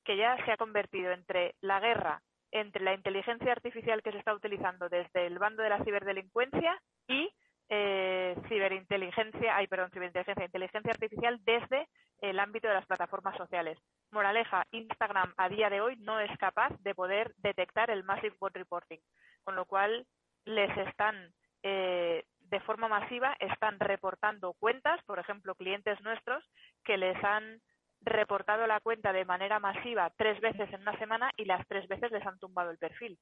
[0.04, 4.34] que ya se ha convertido entre la guerra entre la inteligencia artificial que se está
[4.34, 7.30] utilizando desde el bando de la ciberdelincuencia y
[7.68, 11.88] eh, ciberinteligencia, ay, perdón, ciberinteligencia, inteligencia artificial desde
[12.20, 13.78] el ámbito de las plataformas sociales.
[14.10, 18.54] Moraleja, Instagram a día de hoy no es capaz de poder detectar el Massive Bot
[18.54, 19.00] Reporting,
[19.42, 20.06] con lo cual
[20.44, 21.32] les están
[21.62, 26.44] eh, de forma masiva están reportando cuentas, por ejemplo, clientes nuestros
[26.84, 27.62] que les han
[28.02, 32.12] reportado la cuenta de manera masiva tres veces en una semana y las tres veces
[32.12, 33.18] les han tumbado el perfil,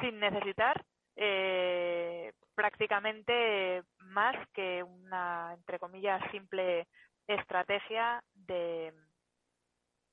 [0.00, 6.88] sin necesitar eh, prácticamente más que una, entre comillas, simple
[7.28, 8.92] estrategia de,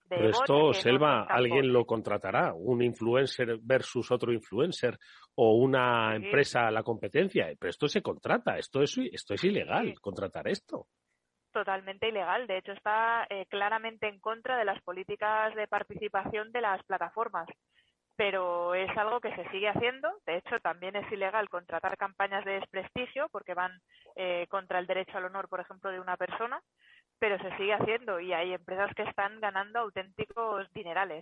[0.10, 4.98] pero esto, Selva, alguien lo contratará, un influencer versus otro influencer
[5.42, 7.48] o una empresa la competencia.
[7.58, 10.88] Pero esto se contrata, esto es, esto es ilegal, contratar esto.
[11.54, 12.46] Totalmente ilegal.
[12.46, 17.48] De hecho, está eh, claramente en contra de las políticas de participación de las plataformas.
[18.18, 20.10] Pero es algo que se sigue haciendo.
[20.26, 23.72] De hecho, también es ilegal contratar campañas de desprestigio porque van
[24.18, 26.62] eh, contra el derecho al honor, por ejemplo, de una persona
[27.22, 31.22] pero se sigue haciendo y hay empresas que están ganando auténticos dinerales.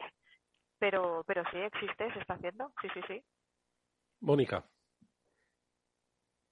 [0.77, 3.23] Pero, pero sí existe, se está haciendo, sí, sí, sí.
[4.21, 4.65] Mónica.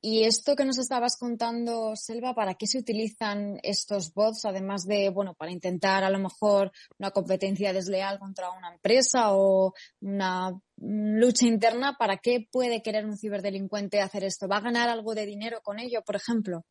[0.07, 4.45] Y esto que nos estabas contando, Selva, ¿para qué se utilizan estos bots?
[4.45, 9.73] Además de, bueno, para intentar a lo mejor una competencia desleal contra una empresa o
[10.01, 14.47] una lucha interna, ¿para qué puede querer un ciberdelincuente hacer esto?
[14.47, 16.61] ¿Va a ganar algo de dinero con ello, por ejemplo?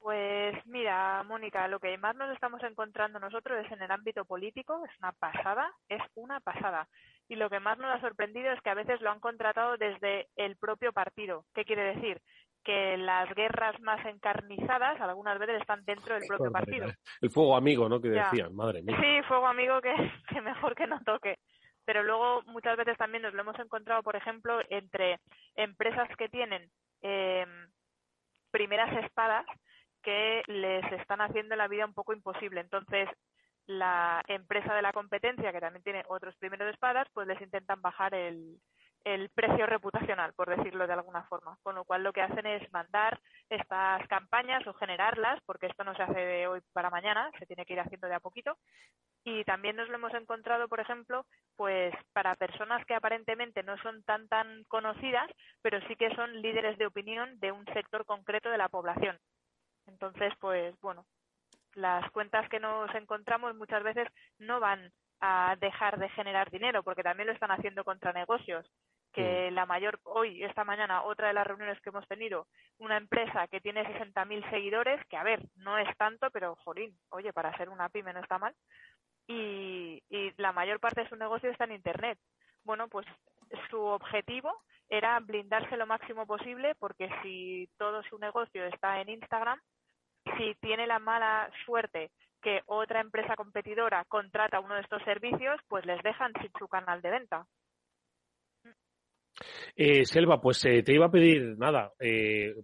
[0.00, 4.82] Pues mira, Mónica, lo que más nos estamos encontrando nosotros es en el ámbito político,
[4.84, 6.88] es una pasada, es una pasada.
[7.30, 10.26] Y lo que más nos ha sorprendido es que a veces lo han contratado desde
[10.34, 11.44] el propio partido.
[11.54, 12.20] ¿Qué quiere decir?
[12.62, 16.88] que las guerras más encarnizadas algunas veces están dentro del propio partido.
[17.22, 18.02] El fuego amigo, ¿no?
[18.02, 18.98] Que decían, madre mía.
[19.00, 19.94] Sí, fuego amigo que,
[20.28, 21.38] que mejor que no toque.
[21.86, 25.20] Pero luego muchas veces también nos lo hemos encontrado, por ejemplo, entre
[25.54, 26.70] empresas que tienen
[27.00, 27.46] eh,
[28.50, 29.46] primeras espadas
[30.02, 32.60] que les están haciendo la vida un poco imposible.
[32.60, 33.08] Entonces,
[33.70, 38.14] la empresa de la competencia, que también tiene otros primeros espadas, pues les intentan bajar
[38.14, 38.58] el,
[39.04, 41.56] el precio reputacional, por decirlo de alguna forma.
[41.62, 45.94] Con lo cual lo que hacen es mandar estas campañas o generarlas, porque esto no
[45.94, 48.58] se hace de hoy para mañana, se tiene que ir haciendo de a poquito.
[49.24, 51.24] Y también nos lo hemos encontrado, por ejemplo,
[51.56, 55.30] pues para personas que aparentemente no son tan tan conocidas,
[55.62, 59.16] pero sí que son líderes de opinión de un sector concreto de la población.
[59.86, 61.04] Entonces, pues bueno,
[61.74, 64.08] las cuentas que nos encontramos muchas veces
[64.38, 68.66] no van a dejar de generar dinero, porque también lo están haciendo contra negocios.
[69.12, 72.46] Que la mayor, hoy, esta mañana, otra de las reuniones que hemos tenido,
[72.78, 77.32] una empresa que tiene 60.000 seguidores, que a ver, no es tanto, pero jolín, oye,
[77.32, 78.54] para ser una pyme no está mal.
[79.26, 82.18] Y, y la mayor parte de su negocio está en Internet.
[82.64, 83.06] Bueno, pues
[83.68, 84.52] su objetivo
[84.88, 89.60] era blindarse lo máximo posible, porque si todo su negocio está en Instagram,
[90.36, 92.10] si tiene la mala suerte
[92.42, 97.02] que otra empresa competidora contrata uno de estos servicios, pues les dejan sin su canal
[97.02, 97.46] de venta.
[99.76, 102.54] Eh, Selva, pues eh, te iba a pedir nada, eh,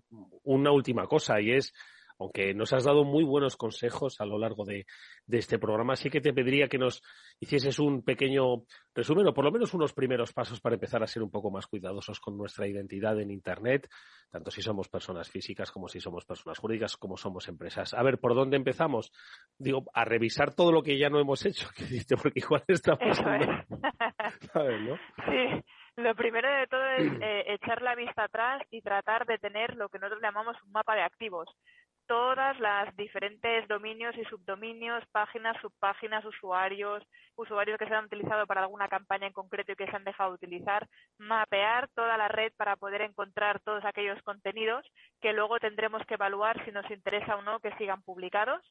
[0.44, 1.72] una última cosa y es
[2.19, 4.87] aunque nos has dado muy buenos consejos a lo largo de,
[5.29, 7.03] este programa, sí que te pediría que nos
[7.41, 8.62] hicieses un pequeño
[8.95, 11.67] resumen o por lo menos unos primeros pasos para empezar a ser un poco más
[11.67, 13.89] cuidadosos con nuestra identidad en Internet,
[14.31, 17.93] tanto si somos personas físicas como si somos personas jurídicas, como somos empresas.
[17.93, 19.12] A ver, ¿por dónde empezamos?
[19.59, 21.69] Digo, a revisar todo lo que ya no hemos hecho,
[22.23, 23.47] porque igual está pasando.
[24.53, 24.97] ¿Sabes, no?
[25.27, 25.64] Sí.
[25.97, 29.89] Lo primero de todo es eh, echar la vista atrás y tratar de tener lo
[29.89, 31.49] que nosotros llamamos un mapa de activos
[32.07, 37.02] todas las diferentes dominios y subdominios, páginas, subpáginas, usuarios,
[37.36, 40.30] usuarios que se han utilizado para alguna campaña en concreto y que se han dejado
[40.30, 40.86] de utilizar,
[41.18, 44.84] mapear toda la red para poder encontrar todos aquellos contenidos
[45.20, 48.62] que luego tendremos que evaluar si nos interesa o no que sigan publicados.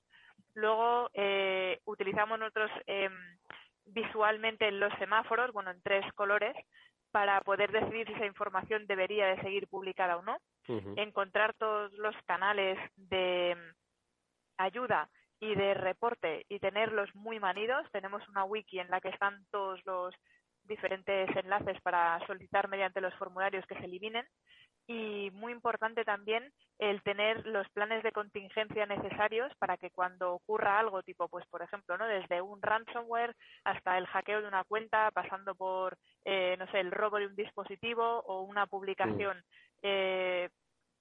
[0.54, 3.10] Luego eh, utilizamos nosotros eh,
[3.86, 6.56] visualmente los semáforos, bueno, en tres colores,
[7.16, 10.38] para poder decidir si esa información debería de seguir publicada o no,
[10.98, 13.72] encontrar todos los canales de mm,
[14.58, 15.10] ayuda
[15.40, 17.90] y de reporte y tenerlos muy manidos.
[17.94, 20.14] Tenemos una wiki en la que están todos los
[20.66, 24.28] diferentes enlaces para solicitar mediante los formularios que se eliminen
[24.88, 30.80] y muy importante también el tener los planes de contingencia necesarios para que cuando ocurra
[30.80, 35.10] algo tipo pues por ejemplo no desde un ransomware hasta el hackeo de una cuenta
[35.12, 39.42] pasando por eh, no sé el robo de un dispositivo o una publicación
[39.82, 40.50] eh,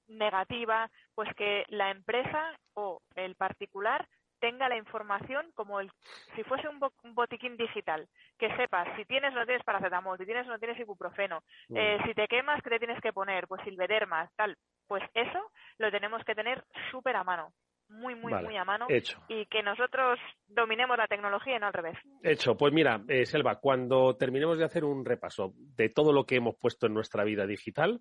[0.09, 4.07] negativa pues que la empresa o el particular
[4.45, 5.91] tenga la información como el,
[6.37, 6.79] si fuese un,
[7.15, 8.07] botiquín digital,
[8.39, 11.41] que sepas si tienes o no tienes paracetamol, si tienes o no tienes ibuprofeno,
[11.71, 11.77] mm.
[11.79, 13.49] eh, si te quemas, ¿qué te tienes que poner?
[13.49, 14.55] Pues silvedermas, tal.
[14.87, 15.41] Pues eso
[15.79, 17.55] lo tenemos que tener súper a mano
[17.89, 18.87] muy, muy, muy a mano
[19.29, 21.97] y que nosotros dominemos la tecnología y no al revés.
[22.23, 22.57] Hecho.
[22.57, 26.57] Pues mira, eh, Selva, cuando terminemos de hacer un repaso de todo lo que hemos
[26.57, 28.01] puesto en nuestra vida digital,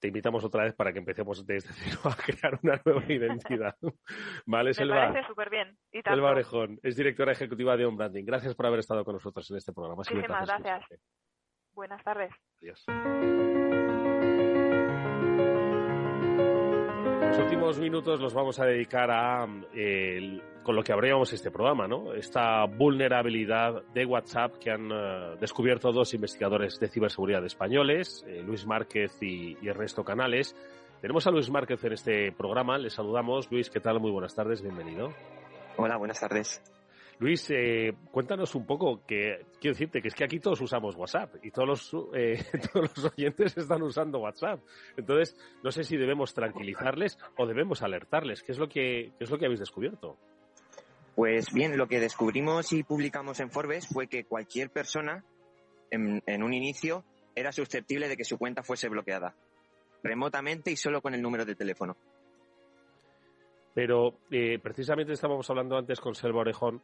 [0.00, 3.76] te invitamos otra vez para que empecemos desde cero a crear una nueva identidad.
[4.46, 5.06] ¿Vale, Selva?
[5.06, 5.78] Me parece súper bien.
[6.02, 8.24] Selva Orejón es directora ejecutiva de On Branding.
[8.24, 9.96] Gracias por haber estado con nosotros en este programa.
[9.96, 11.00] Muchísimas gracias.
[11.72, 12.32] Buenas tardes.
[12.60, 13.59] Adiós.
[17.40, 19.46] Últimos minutos los vamos a dedicar a
[20.62, 22.12] con lo que abríamos este programa, ¿no?
[22.12, 28.66] Esta vulnerabilidad de WhatsApp que han eh, descubierto dos investigadores de ciberseguridad españoles, eh, Luis
[28.66, 30.54] Márquez y, y, Ernesto Canales.
[31.00, 33.50] Tenemos a Luis Márquez en este programa, le saludamos.
[33.50, 34.00] Luis, ¿qué tal?
[34.00, 35.12] Muy buenas tardes, bienvenido.
[35.76, 36.62] Hola, buenas tardes.
[37.20, 41.36] Luis, eh, cuéntanos un poco, que quiero decirte que es que aquí todos usamos WhatsApp
[41.42, 42.42] y todos los, eh,
[42.72, 44.60] todos los oyentes están usando WhatsApp.
[44.96, 48.42] Entonces, no sé si debemos tranquilizarles o debemos alertarles.
[48.42, 50.16] ¿Qué es lo que, es lo que habéis descubierto?
[51.14, 55.22] Pues bien, lo que descubrimos y publicamos en Forbes fue que cualquier persona,
[55.90, 57.04] en un inicio,
[57.34, 59.34] era susceptible de que su cuenta fuese bloqueada,
[60.02, 61.98] remotamente y solo con el número de teléfono.
[63.74, 66.82] Pero eh, precisamente estábamos hablando antes con Selva Orejón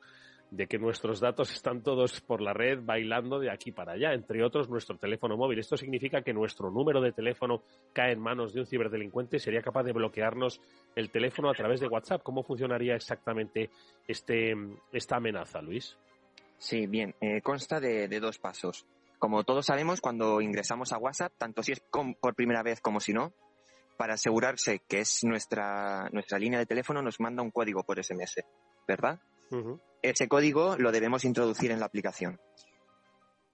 [0.50, 4.44] de que nuestros datos están todos por la red bailando de aquí para allá, entre
[4.44, 5.58] otros nuestro teléfono móvil.
[5.58, 7.62] Esto significa que nuestro número de teléfono
[7.92, 10.60] cae en manos de un ciberdelincuente, sería capaz de bloquearnos
[10.94, 12.22] el teléfono a través de WhatsApp.
[12.22, 13.70] ¿Cómo funcionaría exactamente
[14.06, 14.54] este,
[14.92, 15.96] esta amenaza, Luis?
[16.58, 18.86] Sí, bien, eh, consta de, dos pasos.
[19.18, 21.80] Como todos sabemos, cuando ingresamos a WhatsApp, tanto si es
[22.20, 23.32] por primera vez como si no,
[23.96, 28.44] para asegurarse que es nuestra, nuestra línea de teléfono, nos manda un código por SMS,
[28.86, 29.20] ¿verdad?
[30.02, 32.40] Ese código lo debemos introducir en la aplicación.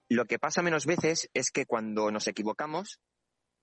[0.08, 3.00] Lo que pasa menos veces es que cuando nos equivocamos,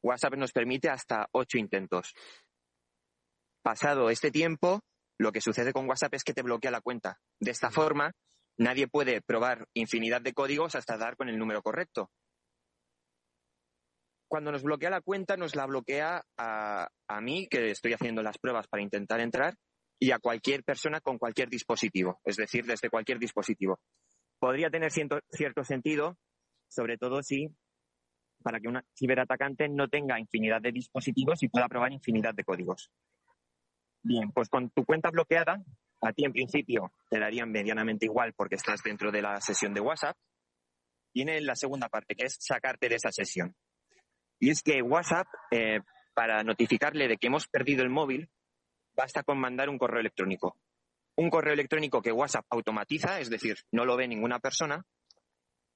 [0.02, 2.14] WhatsApp nos permite hasta ocho intentos.
[3.62, 4.82] Pasado este tiempo,
[5.18, 7.20] lo que sucede con WhatsApp es que te bloquea la cuenta.
[7.40, 8.14] De esta forma,
[8.58, 12.10] nadie puede probar infinidad de códigos hasta dar con el número correcto.
[14.30, 16.88] Cuando nos bloquea la cuenta, nos la bloquea a,
[17.22, 19.56] mí, que estoy haciendo las pruebas para intentar entrar,
[20.00, 23.80] y a cualquier persona con cualquier dispositivo, es decir, desde cualquier dispositivo.
[24.38, 26.16] Podría tener cierto, cierto sentido,
[26.70, 27.50] sobre todo si
[28.44, 32.92] para que un ciberatacante no tenga infinidad de dispositivos y pueda probar infinidad de códigos.
[34.04, 35.62] Bien, pues con tu cuenta bloqueada,
[36.02, 39.82] a ti en principio te darían medianamente igual porque estás dentro de la sesión de
[39.82, 40.16] WhatsApp.
[41.14, 43.56] Viene la segunda parte, que es sacarte de esa sesión.
[44.40, 45.82] Y es que WhatsApp, eh,
[46.14, 48.30] para notificarle de que hemos perdido el móvil,
[48.96, 50.58] basta con mandar un correo electrónico.
[51.16, 54.86] Un correo electrónico que WhatsApp automatiza, es decir, no lo ve ninguna persona,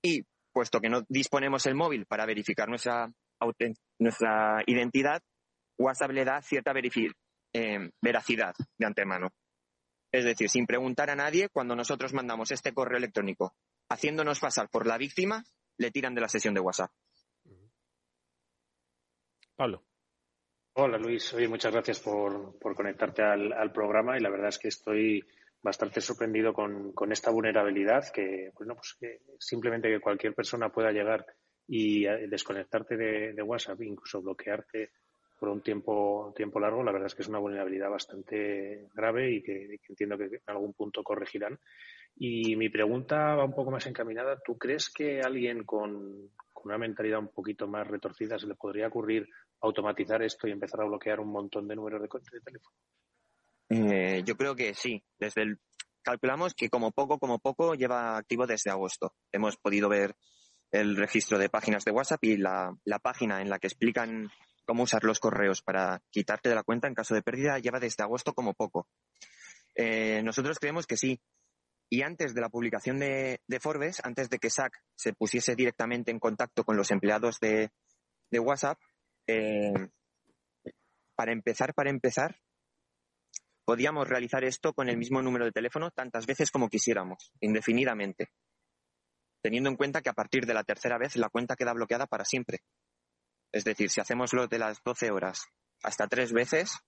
[0.02, 3.12] y puesto que no disponemos el móvil para verificar nuestra,
[4.66, 5.22] identidad,
[5.78, 6.74] WhatsApp le da cierta
[7.54, 9.30] eh, veracidad de antemano.
[10.12, 13.56] Es decir, sin preguntar a nadie, cuando nosotros mandamos este correo electrónico
[13.90, 15.44] haciéndonos pasar por la víctima,
[15.78, 16.92] le tiran de la sesión de WhatsApp.
[20.76, 25.24] Hola Luis, oye, muchas gracias por, conectarte al, programa y la verdad es que estoy
[25.62, 28.98] bastante sorprendido con, esta vulnerabilidad que, bueno, pues
[29.38, 31.24] simplemente que cualquier persona pueda llegar
[31.68, 34.92] y desconectarte de, WhatsApp, incluso bloquearte
[35.40, 39.44] por un tiempo, tiempo largo, la verdad es que es una vulnerabilidad bastante grave y
[39.44, 41.60] que, entiendo que en algún punto corregirán.
[42.16, 44.40] Y mi pregunta va un poco más encaminada.
[44.44, 48.88] ¿Tú crees que alguien con, con una mentalidad un poquito más retorcida se le podría
[48.88, 49.28] ocurrir
[49.64, 52.76] automatizar esto y empezar a bloquear un montón de números de, de teléfono?
[53.70, 55.02] Eh, yo creo que sí.
[55.18, 55.60] Desde el,
[56.04, 59.16] calculamos que como poco, como poco lleva activo desde agosto.
[59.32, 60.16] Hemos podido ver
[60.72, 64.30] el registro de páginas de WhatsApp y la, página en la que explican
[64.66, 68.04] cómo usar los correos para quitarte de la cuenta en caso de pérdida lleva desde
[68.04, 68.88] agosto como poco.
[69.76, 71.22] Eh, nosotros creemos que sí.
[71.90, 76.20] Y antes de la publicación de, Forbes, antes de que SAC se pusiese directamente en
[76.20, 77.70] contacto con los empleados de
[78.32, 78.80] WhatsApp,
[79.28, 79.74] eh,
[81.16, 82.40] para empezar, para empezar,
[83.66, 88.30] podíamos realizar esto con el mismo número de teléfono tantas veces como quisiéramos, indefinidamente,
[89.42, 92.26] teniendo en cuenta que a partir de la tercera vez la cuenta queda bloqueada para
[92.26, 92.60] siempre.
[93.52, 95.46] Es decir, si hacemos lo de las 12 horas
[95.84, 96.80] hasta tres veces,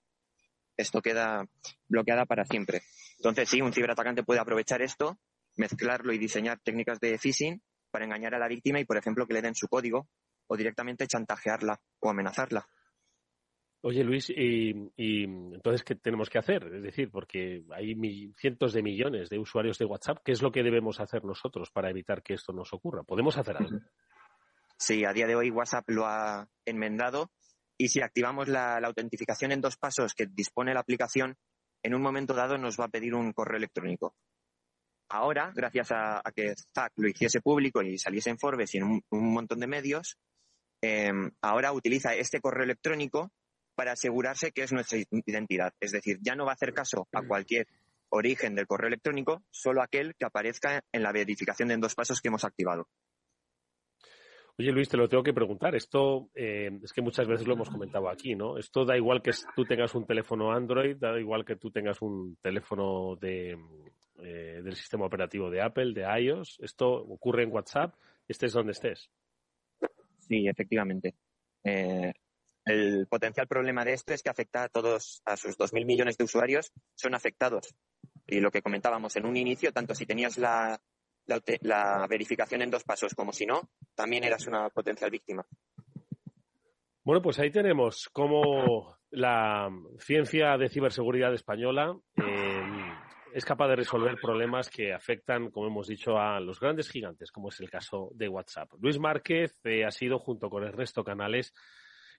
[0.76, 1.46] esto queda
[1.88, 2.82] bloqueada para siempre.
[3.18, 5.18] Entonces, sí, un ciberatacante puede aprovechar esto,
[5.56, 9.34] mezclarlo y diseñar técnicas de phishing para engañar a la víctima y, por ejemplo, que
[9.34, 10.08] le den su código
[10.48, 12.66] o directamente chantajearla o amenazarla.
[13.82, 16.74] Oye, Luis, ¿y, entonces qué tenemos que hacer?
[16.74, 17.94] Es decir, porque hay
[18.36, 21.90] cientos de millones de usuarios de WhatsApp, ¿qué es lo que debemos hacer nosotros para
[21.90, 23.04] evitar que esto nos ocurra?
[23.04, 23.78] ¿Podemos hacer algo?
[24.76, 27.30] Sí, a día de hoy WhatsApp lo ha enmendado
[27.78, 31.36] y si activamos la, autentificación en dos pasos que dispone la aplicación,
[31.82, 34.16] en un momento dado nos va a pedir un correo electrónico.
[35.10, 39.32] Ahora, gracias a, que ZAC lo hiciese público y saliese en Forbes y en un
[39.32, 40.18] montón de medios,
[40.82, 43.30] Em, ahora utiliza este correo electrónico
[43.74, 45.72] para asegurarse que es nuestra identidad.
[45.80, 47.66] Es decir, ya no va a hacer caso a cualquier
[48.08, 52.20] origen del correo electrónico, solo aquel que aparezca en la verificación de en dos pasos
[52.20, 52.88] que hemos activado.
[54.58, 55.74] Oye Luis, te lo tengo que preguntar.
[55.74, 58.56] Esto eh, es que muchas veces lo hemos comentado aquí, ¿no?
[58.56, 62.36] Esto da igual que tú tengas un teléfono Android, da igual que tú tengas un
[62.40, 63.58] teléfono de,
[64.18, 66.58] eh, del sistema operativo de Apple, de iOS.
[66.62, 67.94] Esto ocurre en WhatsApp,
[68.26, 69.10] estés donde estés.
[70.28, 71.14] Sí, efectivamente.
[71.64, 72.12] Eh,
[72.64, 76.24] el potencial problema de esto es que afecta a todos, a sus 2.000 millones de
[76.24, 77.74] usuarios, son afectados.
[78.26, 80.80] Y lo que comentábamos en un inicio, tanto si tenías la,
[81.60, 85.46] la, verificación en dos pasos como si no, también eras una potencial víctima.
[87.04, 89.70] Bueno, pues ahí tenemos cómo la
[90.00, 92.95] ciencia de ciberseguridad española eh,
[93.36, 97.50] es capaz de resolver problemas que afectan, como hemos dicho, a los grandes gigantes, como
[97.50, 98.70] es el caso de WhatsApp.
[98.80, 101.52] Luis Márquez eh, ha sido, junto con Ernesto Canales,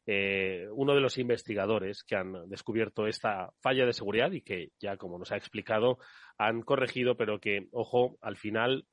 [0.06, 4.96] eh, uno de los investigadores que han descubierto esta falla de seguridad y que ya,
[4.98, 5.98] como nos ha explicado,
[6.38, 8.86] han corregido, pero que, ojo, al final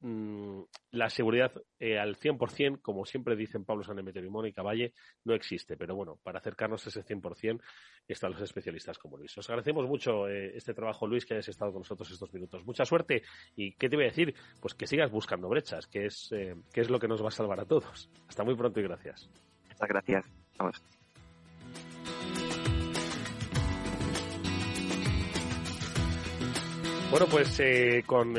[0.00, 0.60] Mm,
[0.92, 4.92] la seguridad eh, al 100%, como siempre dicen Pablo Sanemeterio y Mónica Valle,
[5.24, 5.76] no existe.
[5.76, 7.60] Pero bueno, para acercarnos a ese 100%
[8.06, 9.36] están los especialistas como Luis.
[9.36, 12.64] Os agradecemos mucho eh, este trabajo, Luis, que hayas estado con nosotros estos minutos.
[12.64, 13.22] Mucha suerte
[13.56, 14.34] y ¿qué te voy a decir?
[14.60, 17.32] Pues que sigas buscando brechas, que es, eh, que es lo que nos va a
[17.32, 18.08] salvar a todos.
[18.28, 19.28] Hasta muy pronto y gracias.
[19.68, 20.24] Muchas gracias.
[20.58, 20.82] Vamos.
[27.10, 28.36] Bueno, pues eh, con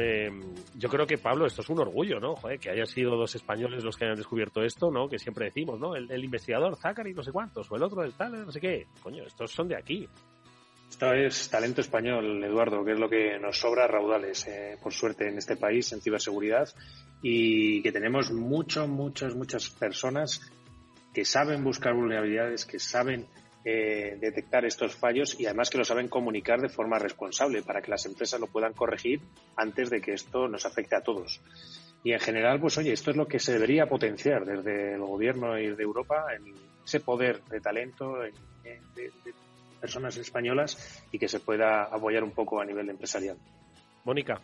[0.80, 2.38] yo creo que Pablo, esto es un orgullo, ¿no?
[2.38, 5.10] Joder, que hayan sido dos españoles los que hayan descubierto esto, ¿no?
[5.10, 5.94] Que siempre decimos, ¿no?
[5.94, 8.88] El, investigador Zachary no sé cuántos, o el otro del tal, no sé qué.
[9.04, 10.08] Coño, estos son de aquí.
[10.90, 15.28] Esto es talento español, Eduardo, que es lo que nos sobra raudales, eh, por suerte,
[15.28, 16.70] en este país, en ciberseguridad,
[17.22, 20.50] y que tenemos muchas, muchas, muchas personas
[21.14, 23.28] que saben buscar vulnerabilidades, que saben
[23.66, 27.92] eh, detectar estos fallos y además que lo saben comunicar de forma responsable para que
[27.92, 29.22] las empresas lo puedan corregir
[29.56, 31.42] antes de que esto nos afecte a todos.
[32.04, 35.60] Y en general, pues oye, esto es lo que se debería potenciar desde el gobierno
[35.60, 36.28] y de Europa,
[36.86, 38.32] ese poder de talento de
[39.80, 43.38] personas españolas y que se pueda apoyar un poco a nivel empresarial.
[44.06, 44.42] Mónica.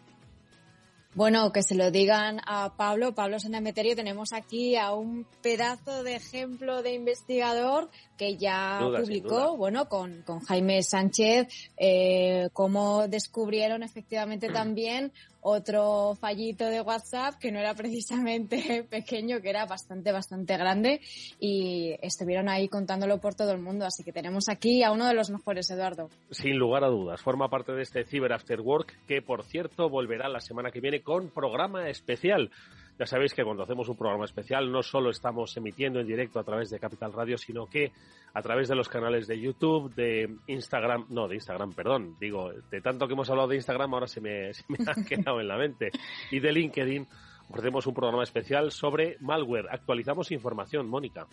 [1.15, 3.95] Bueno, que se lo digan a Pablo, Pablo Senameterio.
[3.95, 10.41] Tenemos aquí a un pedazo de ejemplo de investigador que ya publicó, bueno, con, con
[10.41, 11.47] Jaime Sánchez,
[11.77, 15.13] eh, cómo descubrieron efectivamente también
[15.47, 21.01] otro fallito de WhatsApp que no era precisamente pequeño, que era bastante, bastante grande
[21.39, 23.85] y estuvieron ahí contándolo por todo el mundo.
[23.85, 26.09] Así que tenemos aquí a uno de los mejores, Eduardo.
[26.31, 30.27] Sin lugar a dudas, forma parte de este Cyber After Work que, por cierto, volverá
[30.29, 32.49] la semana que viene con programa especial.
[32.97, 36.43] Ya sabéis que cuando hacemos un programa especial no solo estamos emitiendo en directo a
[36.43, 37.91] través de Capital Radio, sino que
[38.33, 42.81] a través de los canales de YouTube, de Instagram, no, de Instagram, perdón, digo, de
[42.81, 45.57] tanto que hemos hablado de Instagram ahora se me, se me ha quedado en la
[45.57, 45.91] mente,
[46.31, 47.05] y de LinkedIn,
[47.49, 49.67] ofrecemos un programa especial sobre malware.
[49.69, 51.27] Actualizamos información, Mónica.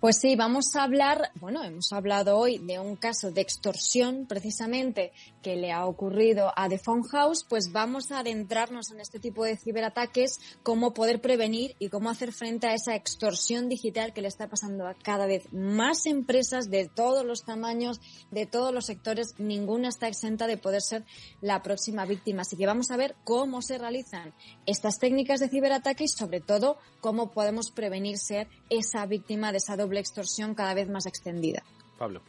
[0.00, 5.12] Pues sí, vamos a hablar, bueno, hemos hablado hoy de un caso de extorsión precisamente
[5.42, 9.44] que le ha ocurrido a The Phone House, pues vamos a adentrarnos en este tipo
[9.44, 14.28] de ciberataques, cómo poder prevenir y cómo hacer frente a esa extorsión digital que le
[14.28, 18.00] está pasando a cada vez más empresas de todos los tamaños,
[18.30, 21.04] de todos los sectores, ninguna está exenta de poder ser
[21.40, 22.42] la próxima víctima.
[22.42, 24.34] Así que vamos a ver cómo se realizan
[24.66, 29.76] estas técnicas de ciberataque y sobre todo cómo podemos prevenir ser esa víctima de esa
[29.76, 31.62] doble extorsión cada vez más extendida.
[31.96, 32.22] Pablo.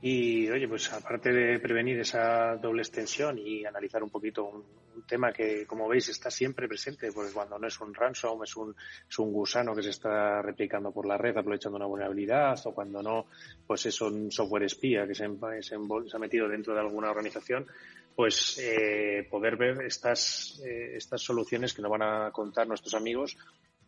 [0.00, 4.64] Y oye, pues aparte de prevenir esa doble extensión y analizar un poquito un,
[5.06, 8.74] tema que, como veis, está siempre presente, porque cuando no es un ransom, es un,
[9.08, 13.00] es un gusano que se está replicando por la red aprovechando una vulnerabilidad, o cuando
[13.00, 13.26] no,
[13.64, 15.24] pues es un software espía que se,
[15.60, 17.66] se, ha metido dentro de alguna organización,
[18.14, 23.36] pues eh, poder ver estas, eh, estas soluciones que nos van a contar nuestros amigos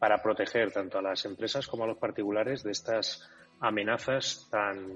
[0.01, 3.31] para proteger tanto a las empresas como a los particulares de estas
[3.61, 4.89] amenazas tan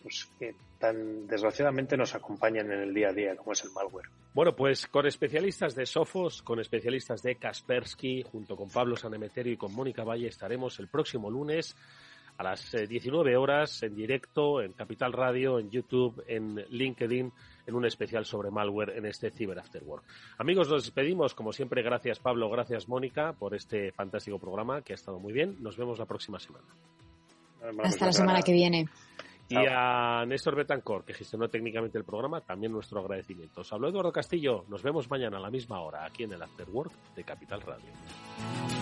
[0.00, 4.08] pues, que tan desgraciadamente nos acompañan en el día a día, como es el malware.
[4.32, 9.56] Bueno, pues con especialistas de Sofos, con especialistas de Kaspersky, junto con Pablo Sanemeterio y
[9.56, 11.76] con Mónica Valle, estaremos el próximo lunes
[12.38, 17.32] a las 19 eh, horas en directo en Capital Radio, en YouTube, en LinkedIn,
[17.66, 20.04] en un especial sobre malware en este Cyber After Work.
[20.38, 21.34] Amigos, nos despedimos.
[21.34, 25.56] Como siempre, gracias Pablo, gracias Mónica por este fantástico programa que ha estado muy bien.
[25.60, 26.66] Nos vemos la próxima semana.
[27.82, 28.88] Hasta la semana que viene.
[29.48, 33.60] Y a Néstor Betancor, que gestionó técnicamente el programa, también nuestro agradecimiento.
[33.60, 34.64] Os habló Eduardo Castillo.
[34.68, 38.81] Nos vemos mañana a la misma hora aquí en el After Work de Capital Radio.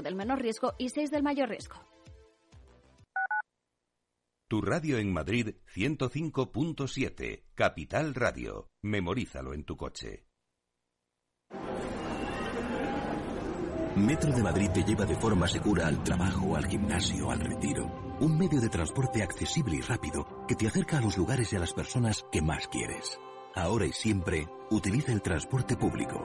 [0.01, 1.75] de menor riesgo y 6 del mayor riesgo.
[4.51, 8.69] Tu radio en Madrid 105.7, Capital Radio.
[8.81, 10.25] Memorízalo en tu coche.
[13.95, 18.17] Metro de Madrid te lleva de forma segura al trabajo, al gimnasio, al retiro.
[18.19, 21.59] Un medio de transporte accesible y rápido que te acerca a los lugares y a
[21.59, 23.19] las personas que más quieres.
[23.55, 26.21] Ahora y siempre, utiliza el transporte público.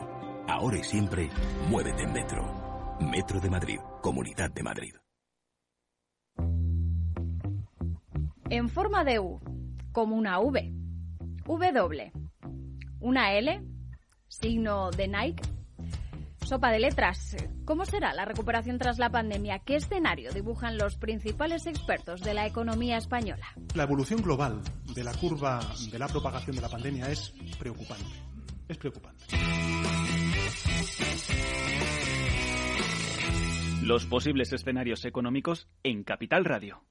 [0.48, 1.30] Ahora y siempre,
[1.68, 2.65] muévete en Metro.
[3.00, 4.94] Metro de Madrid, Comunidad de Madrid.
[8.48, 9.40] En forma de U,
[9.92, 10.72] como una V.
[11.44, 12.12] W.
[13.00, 13.62] Una L,
[14.28, 15.42] signo de Nike.
[16.44, 17.36] Sopa de letras.
[17.64, 19.58] ¿Cómo será la recuperación tras la pandemia?
[19.58, 23.46] ¿Qué escenario dibujan los principales expertos de la economía española?
[23.74, 24.60] La evolución global
[24.94, 28.14] de la curva de la propagación de la pandemia es preocupante.
[28.68, 29.24] Es preocupante.
[33.86, 36.82] Los posibles escenarios económicos en Capital Radio.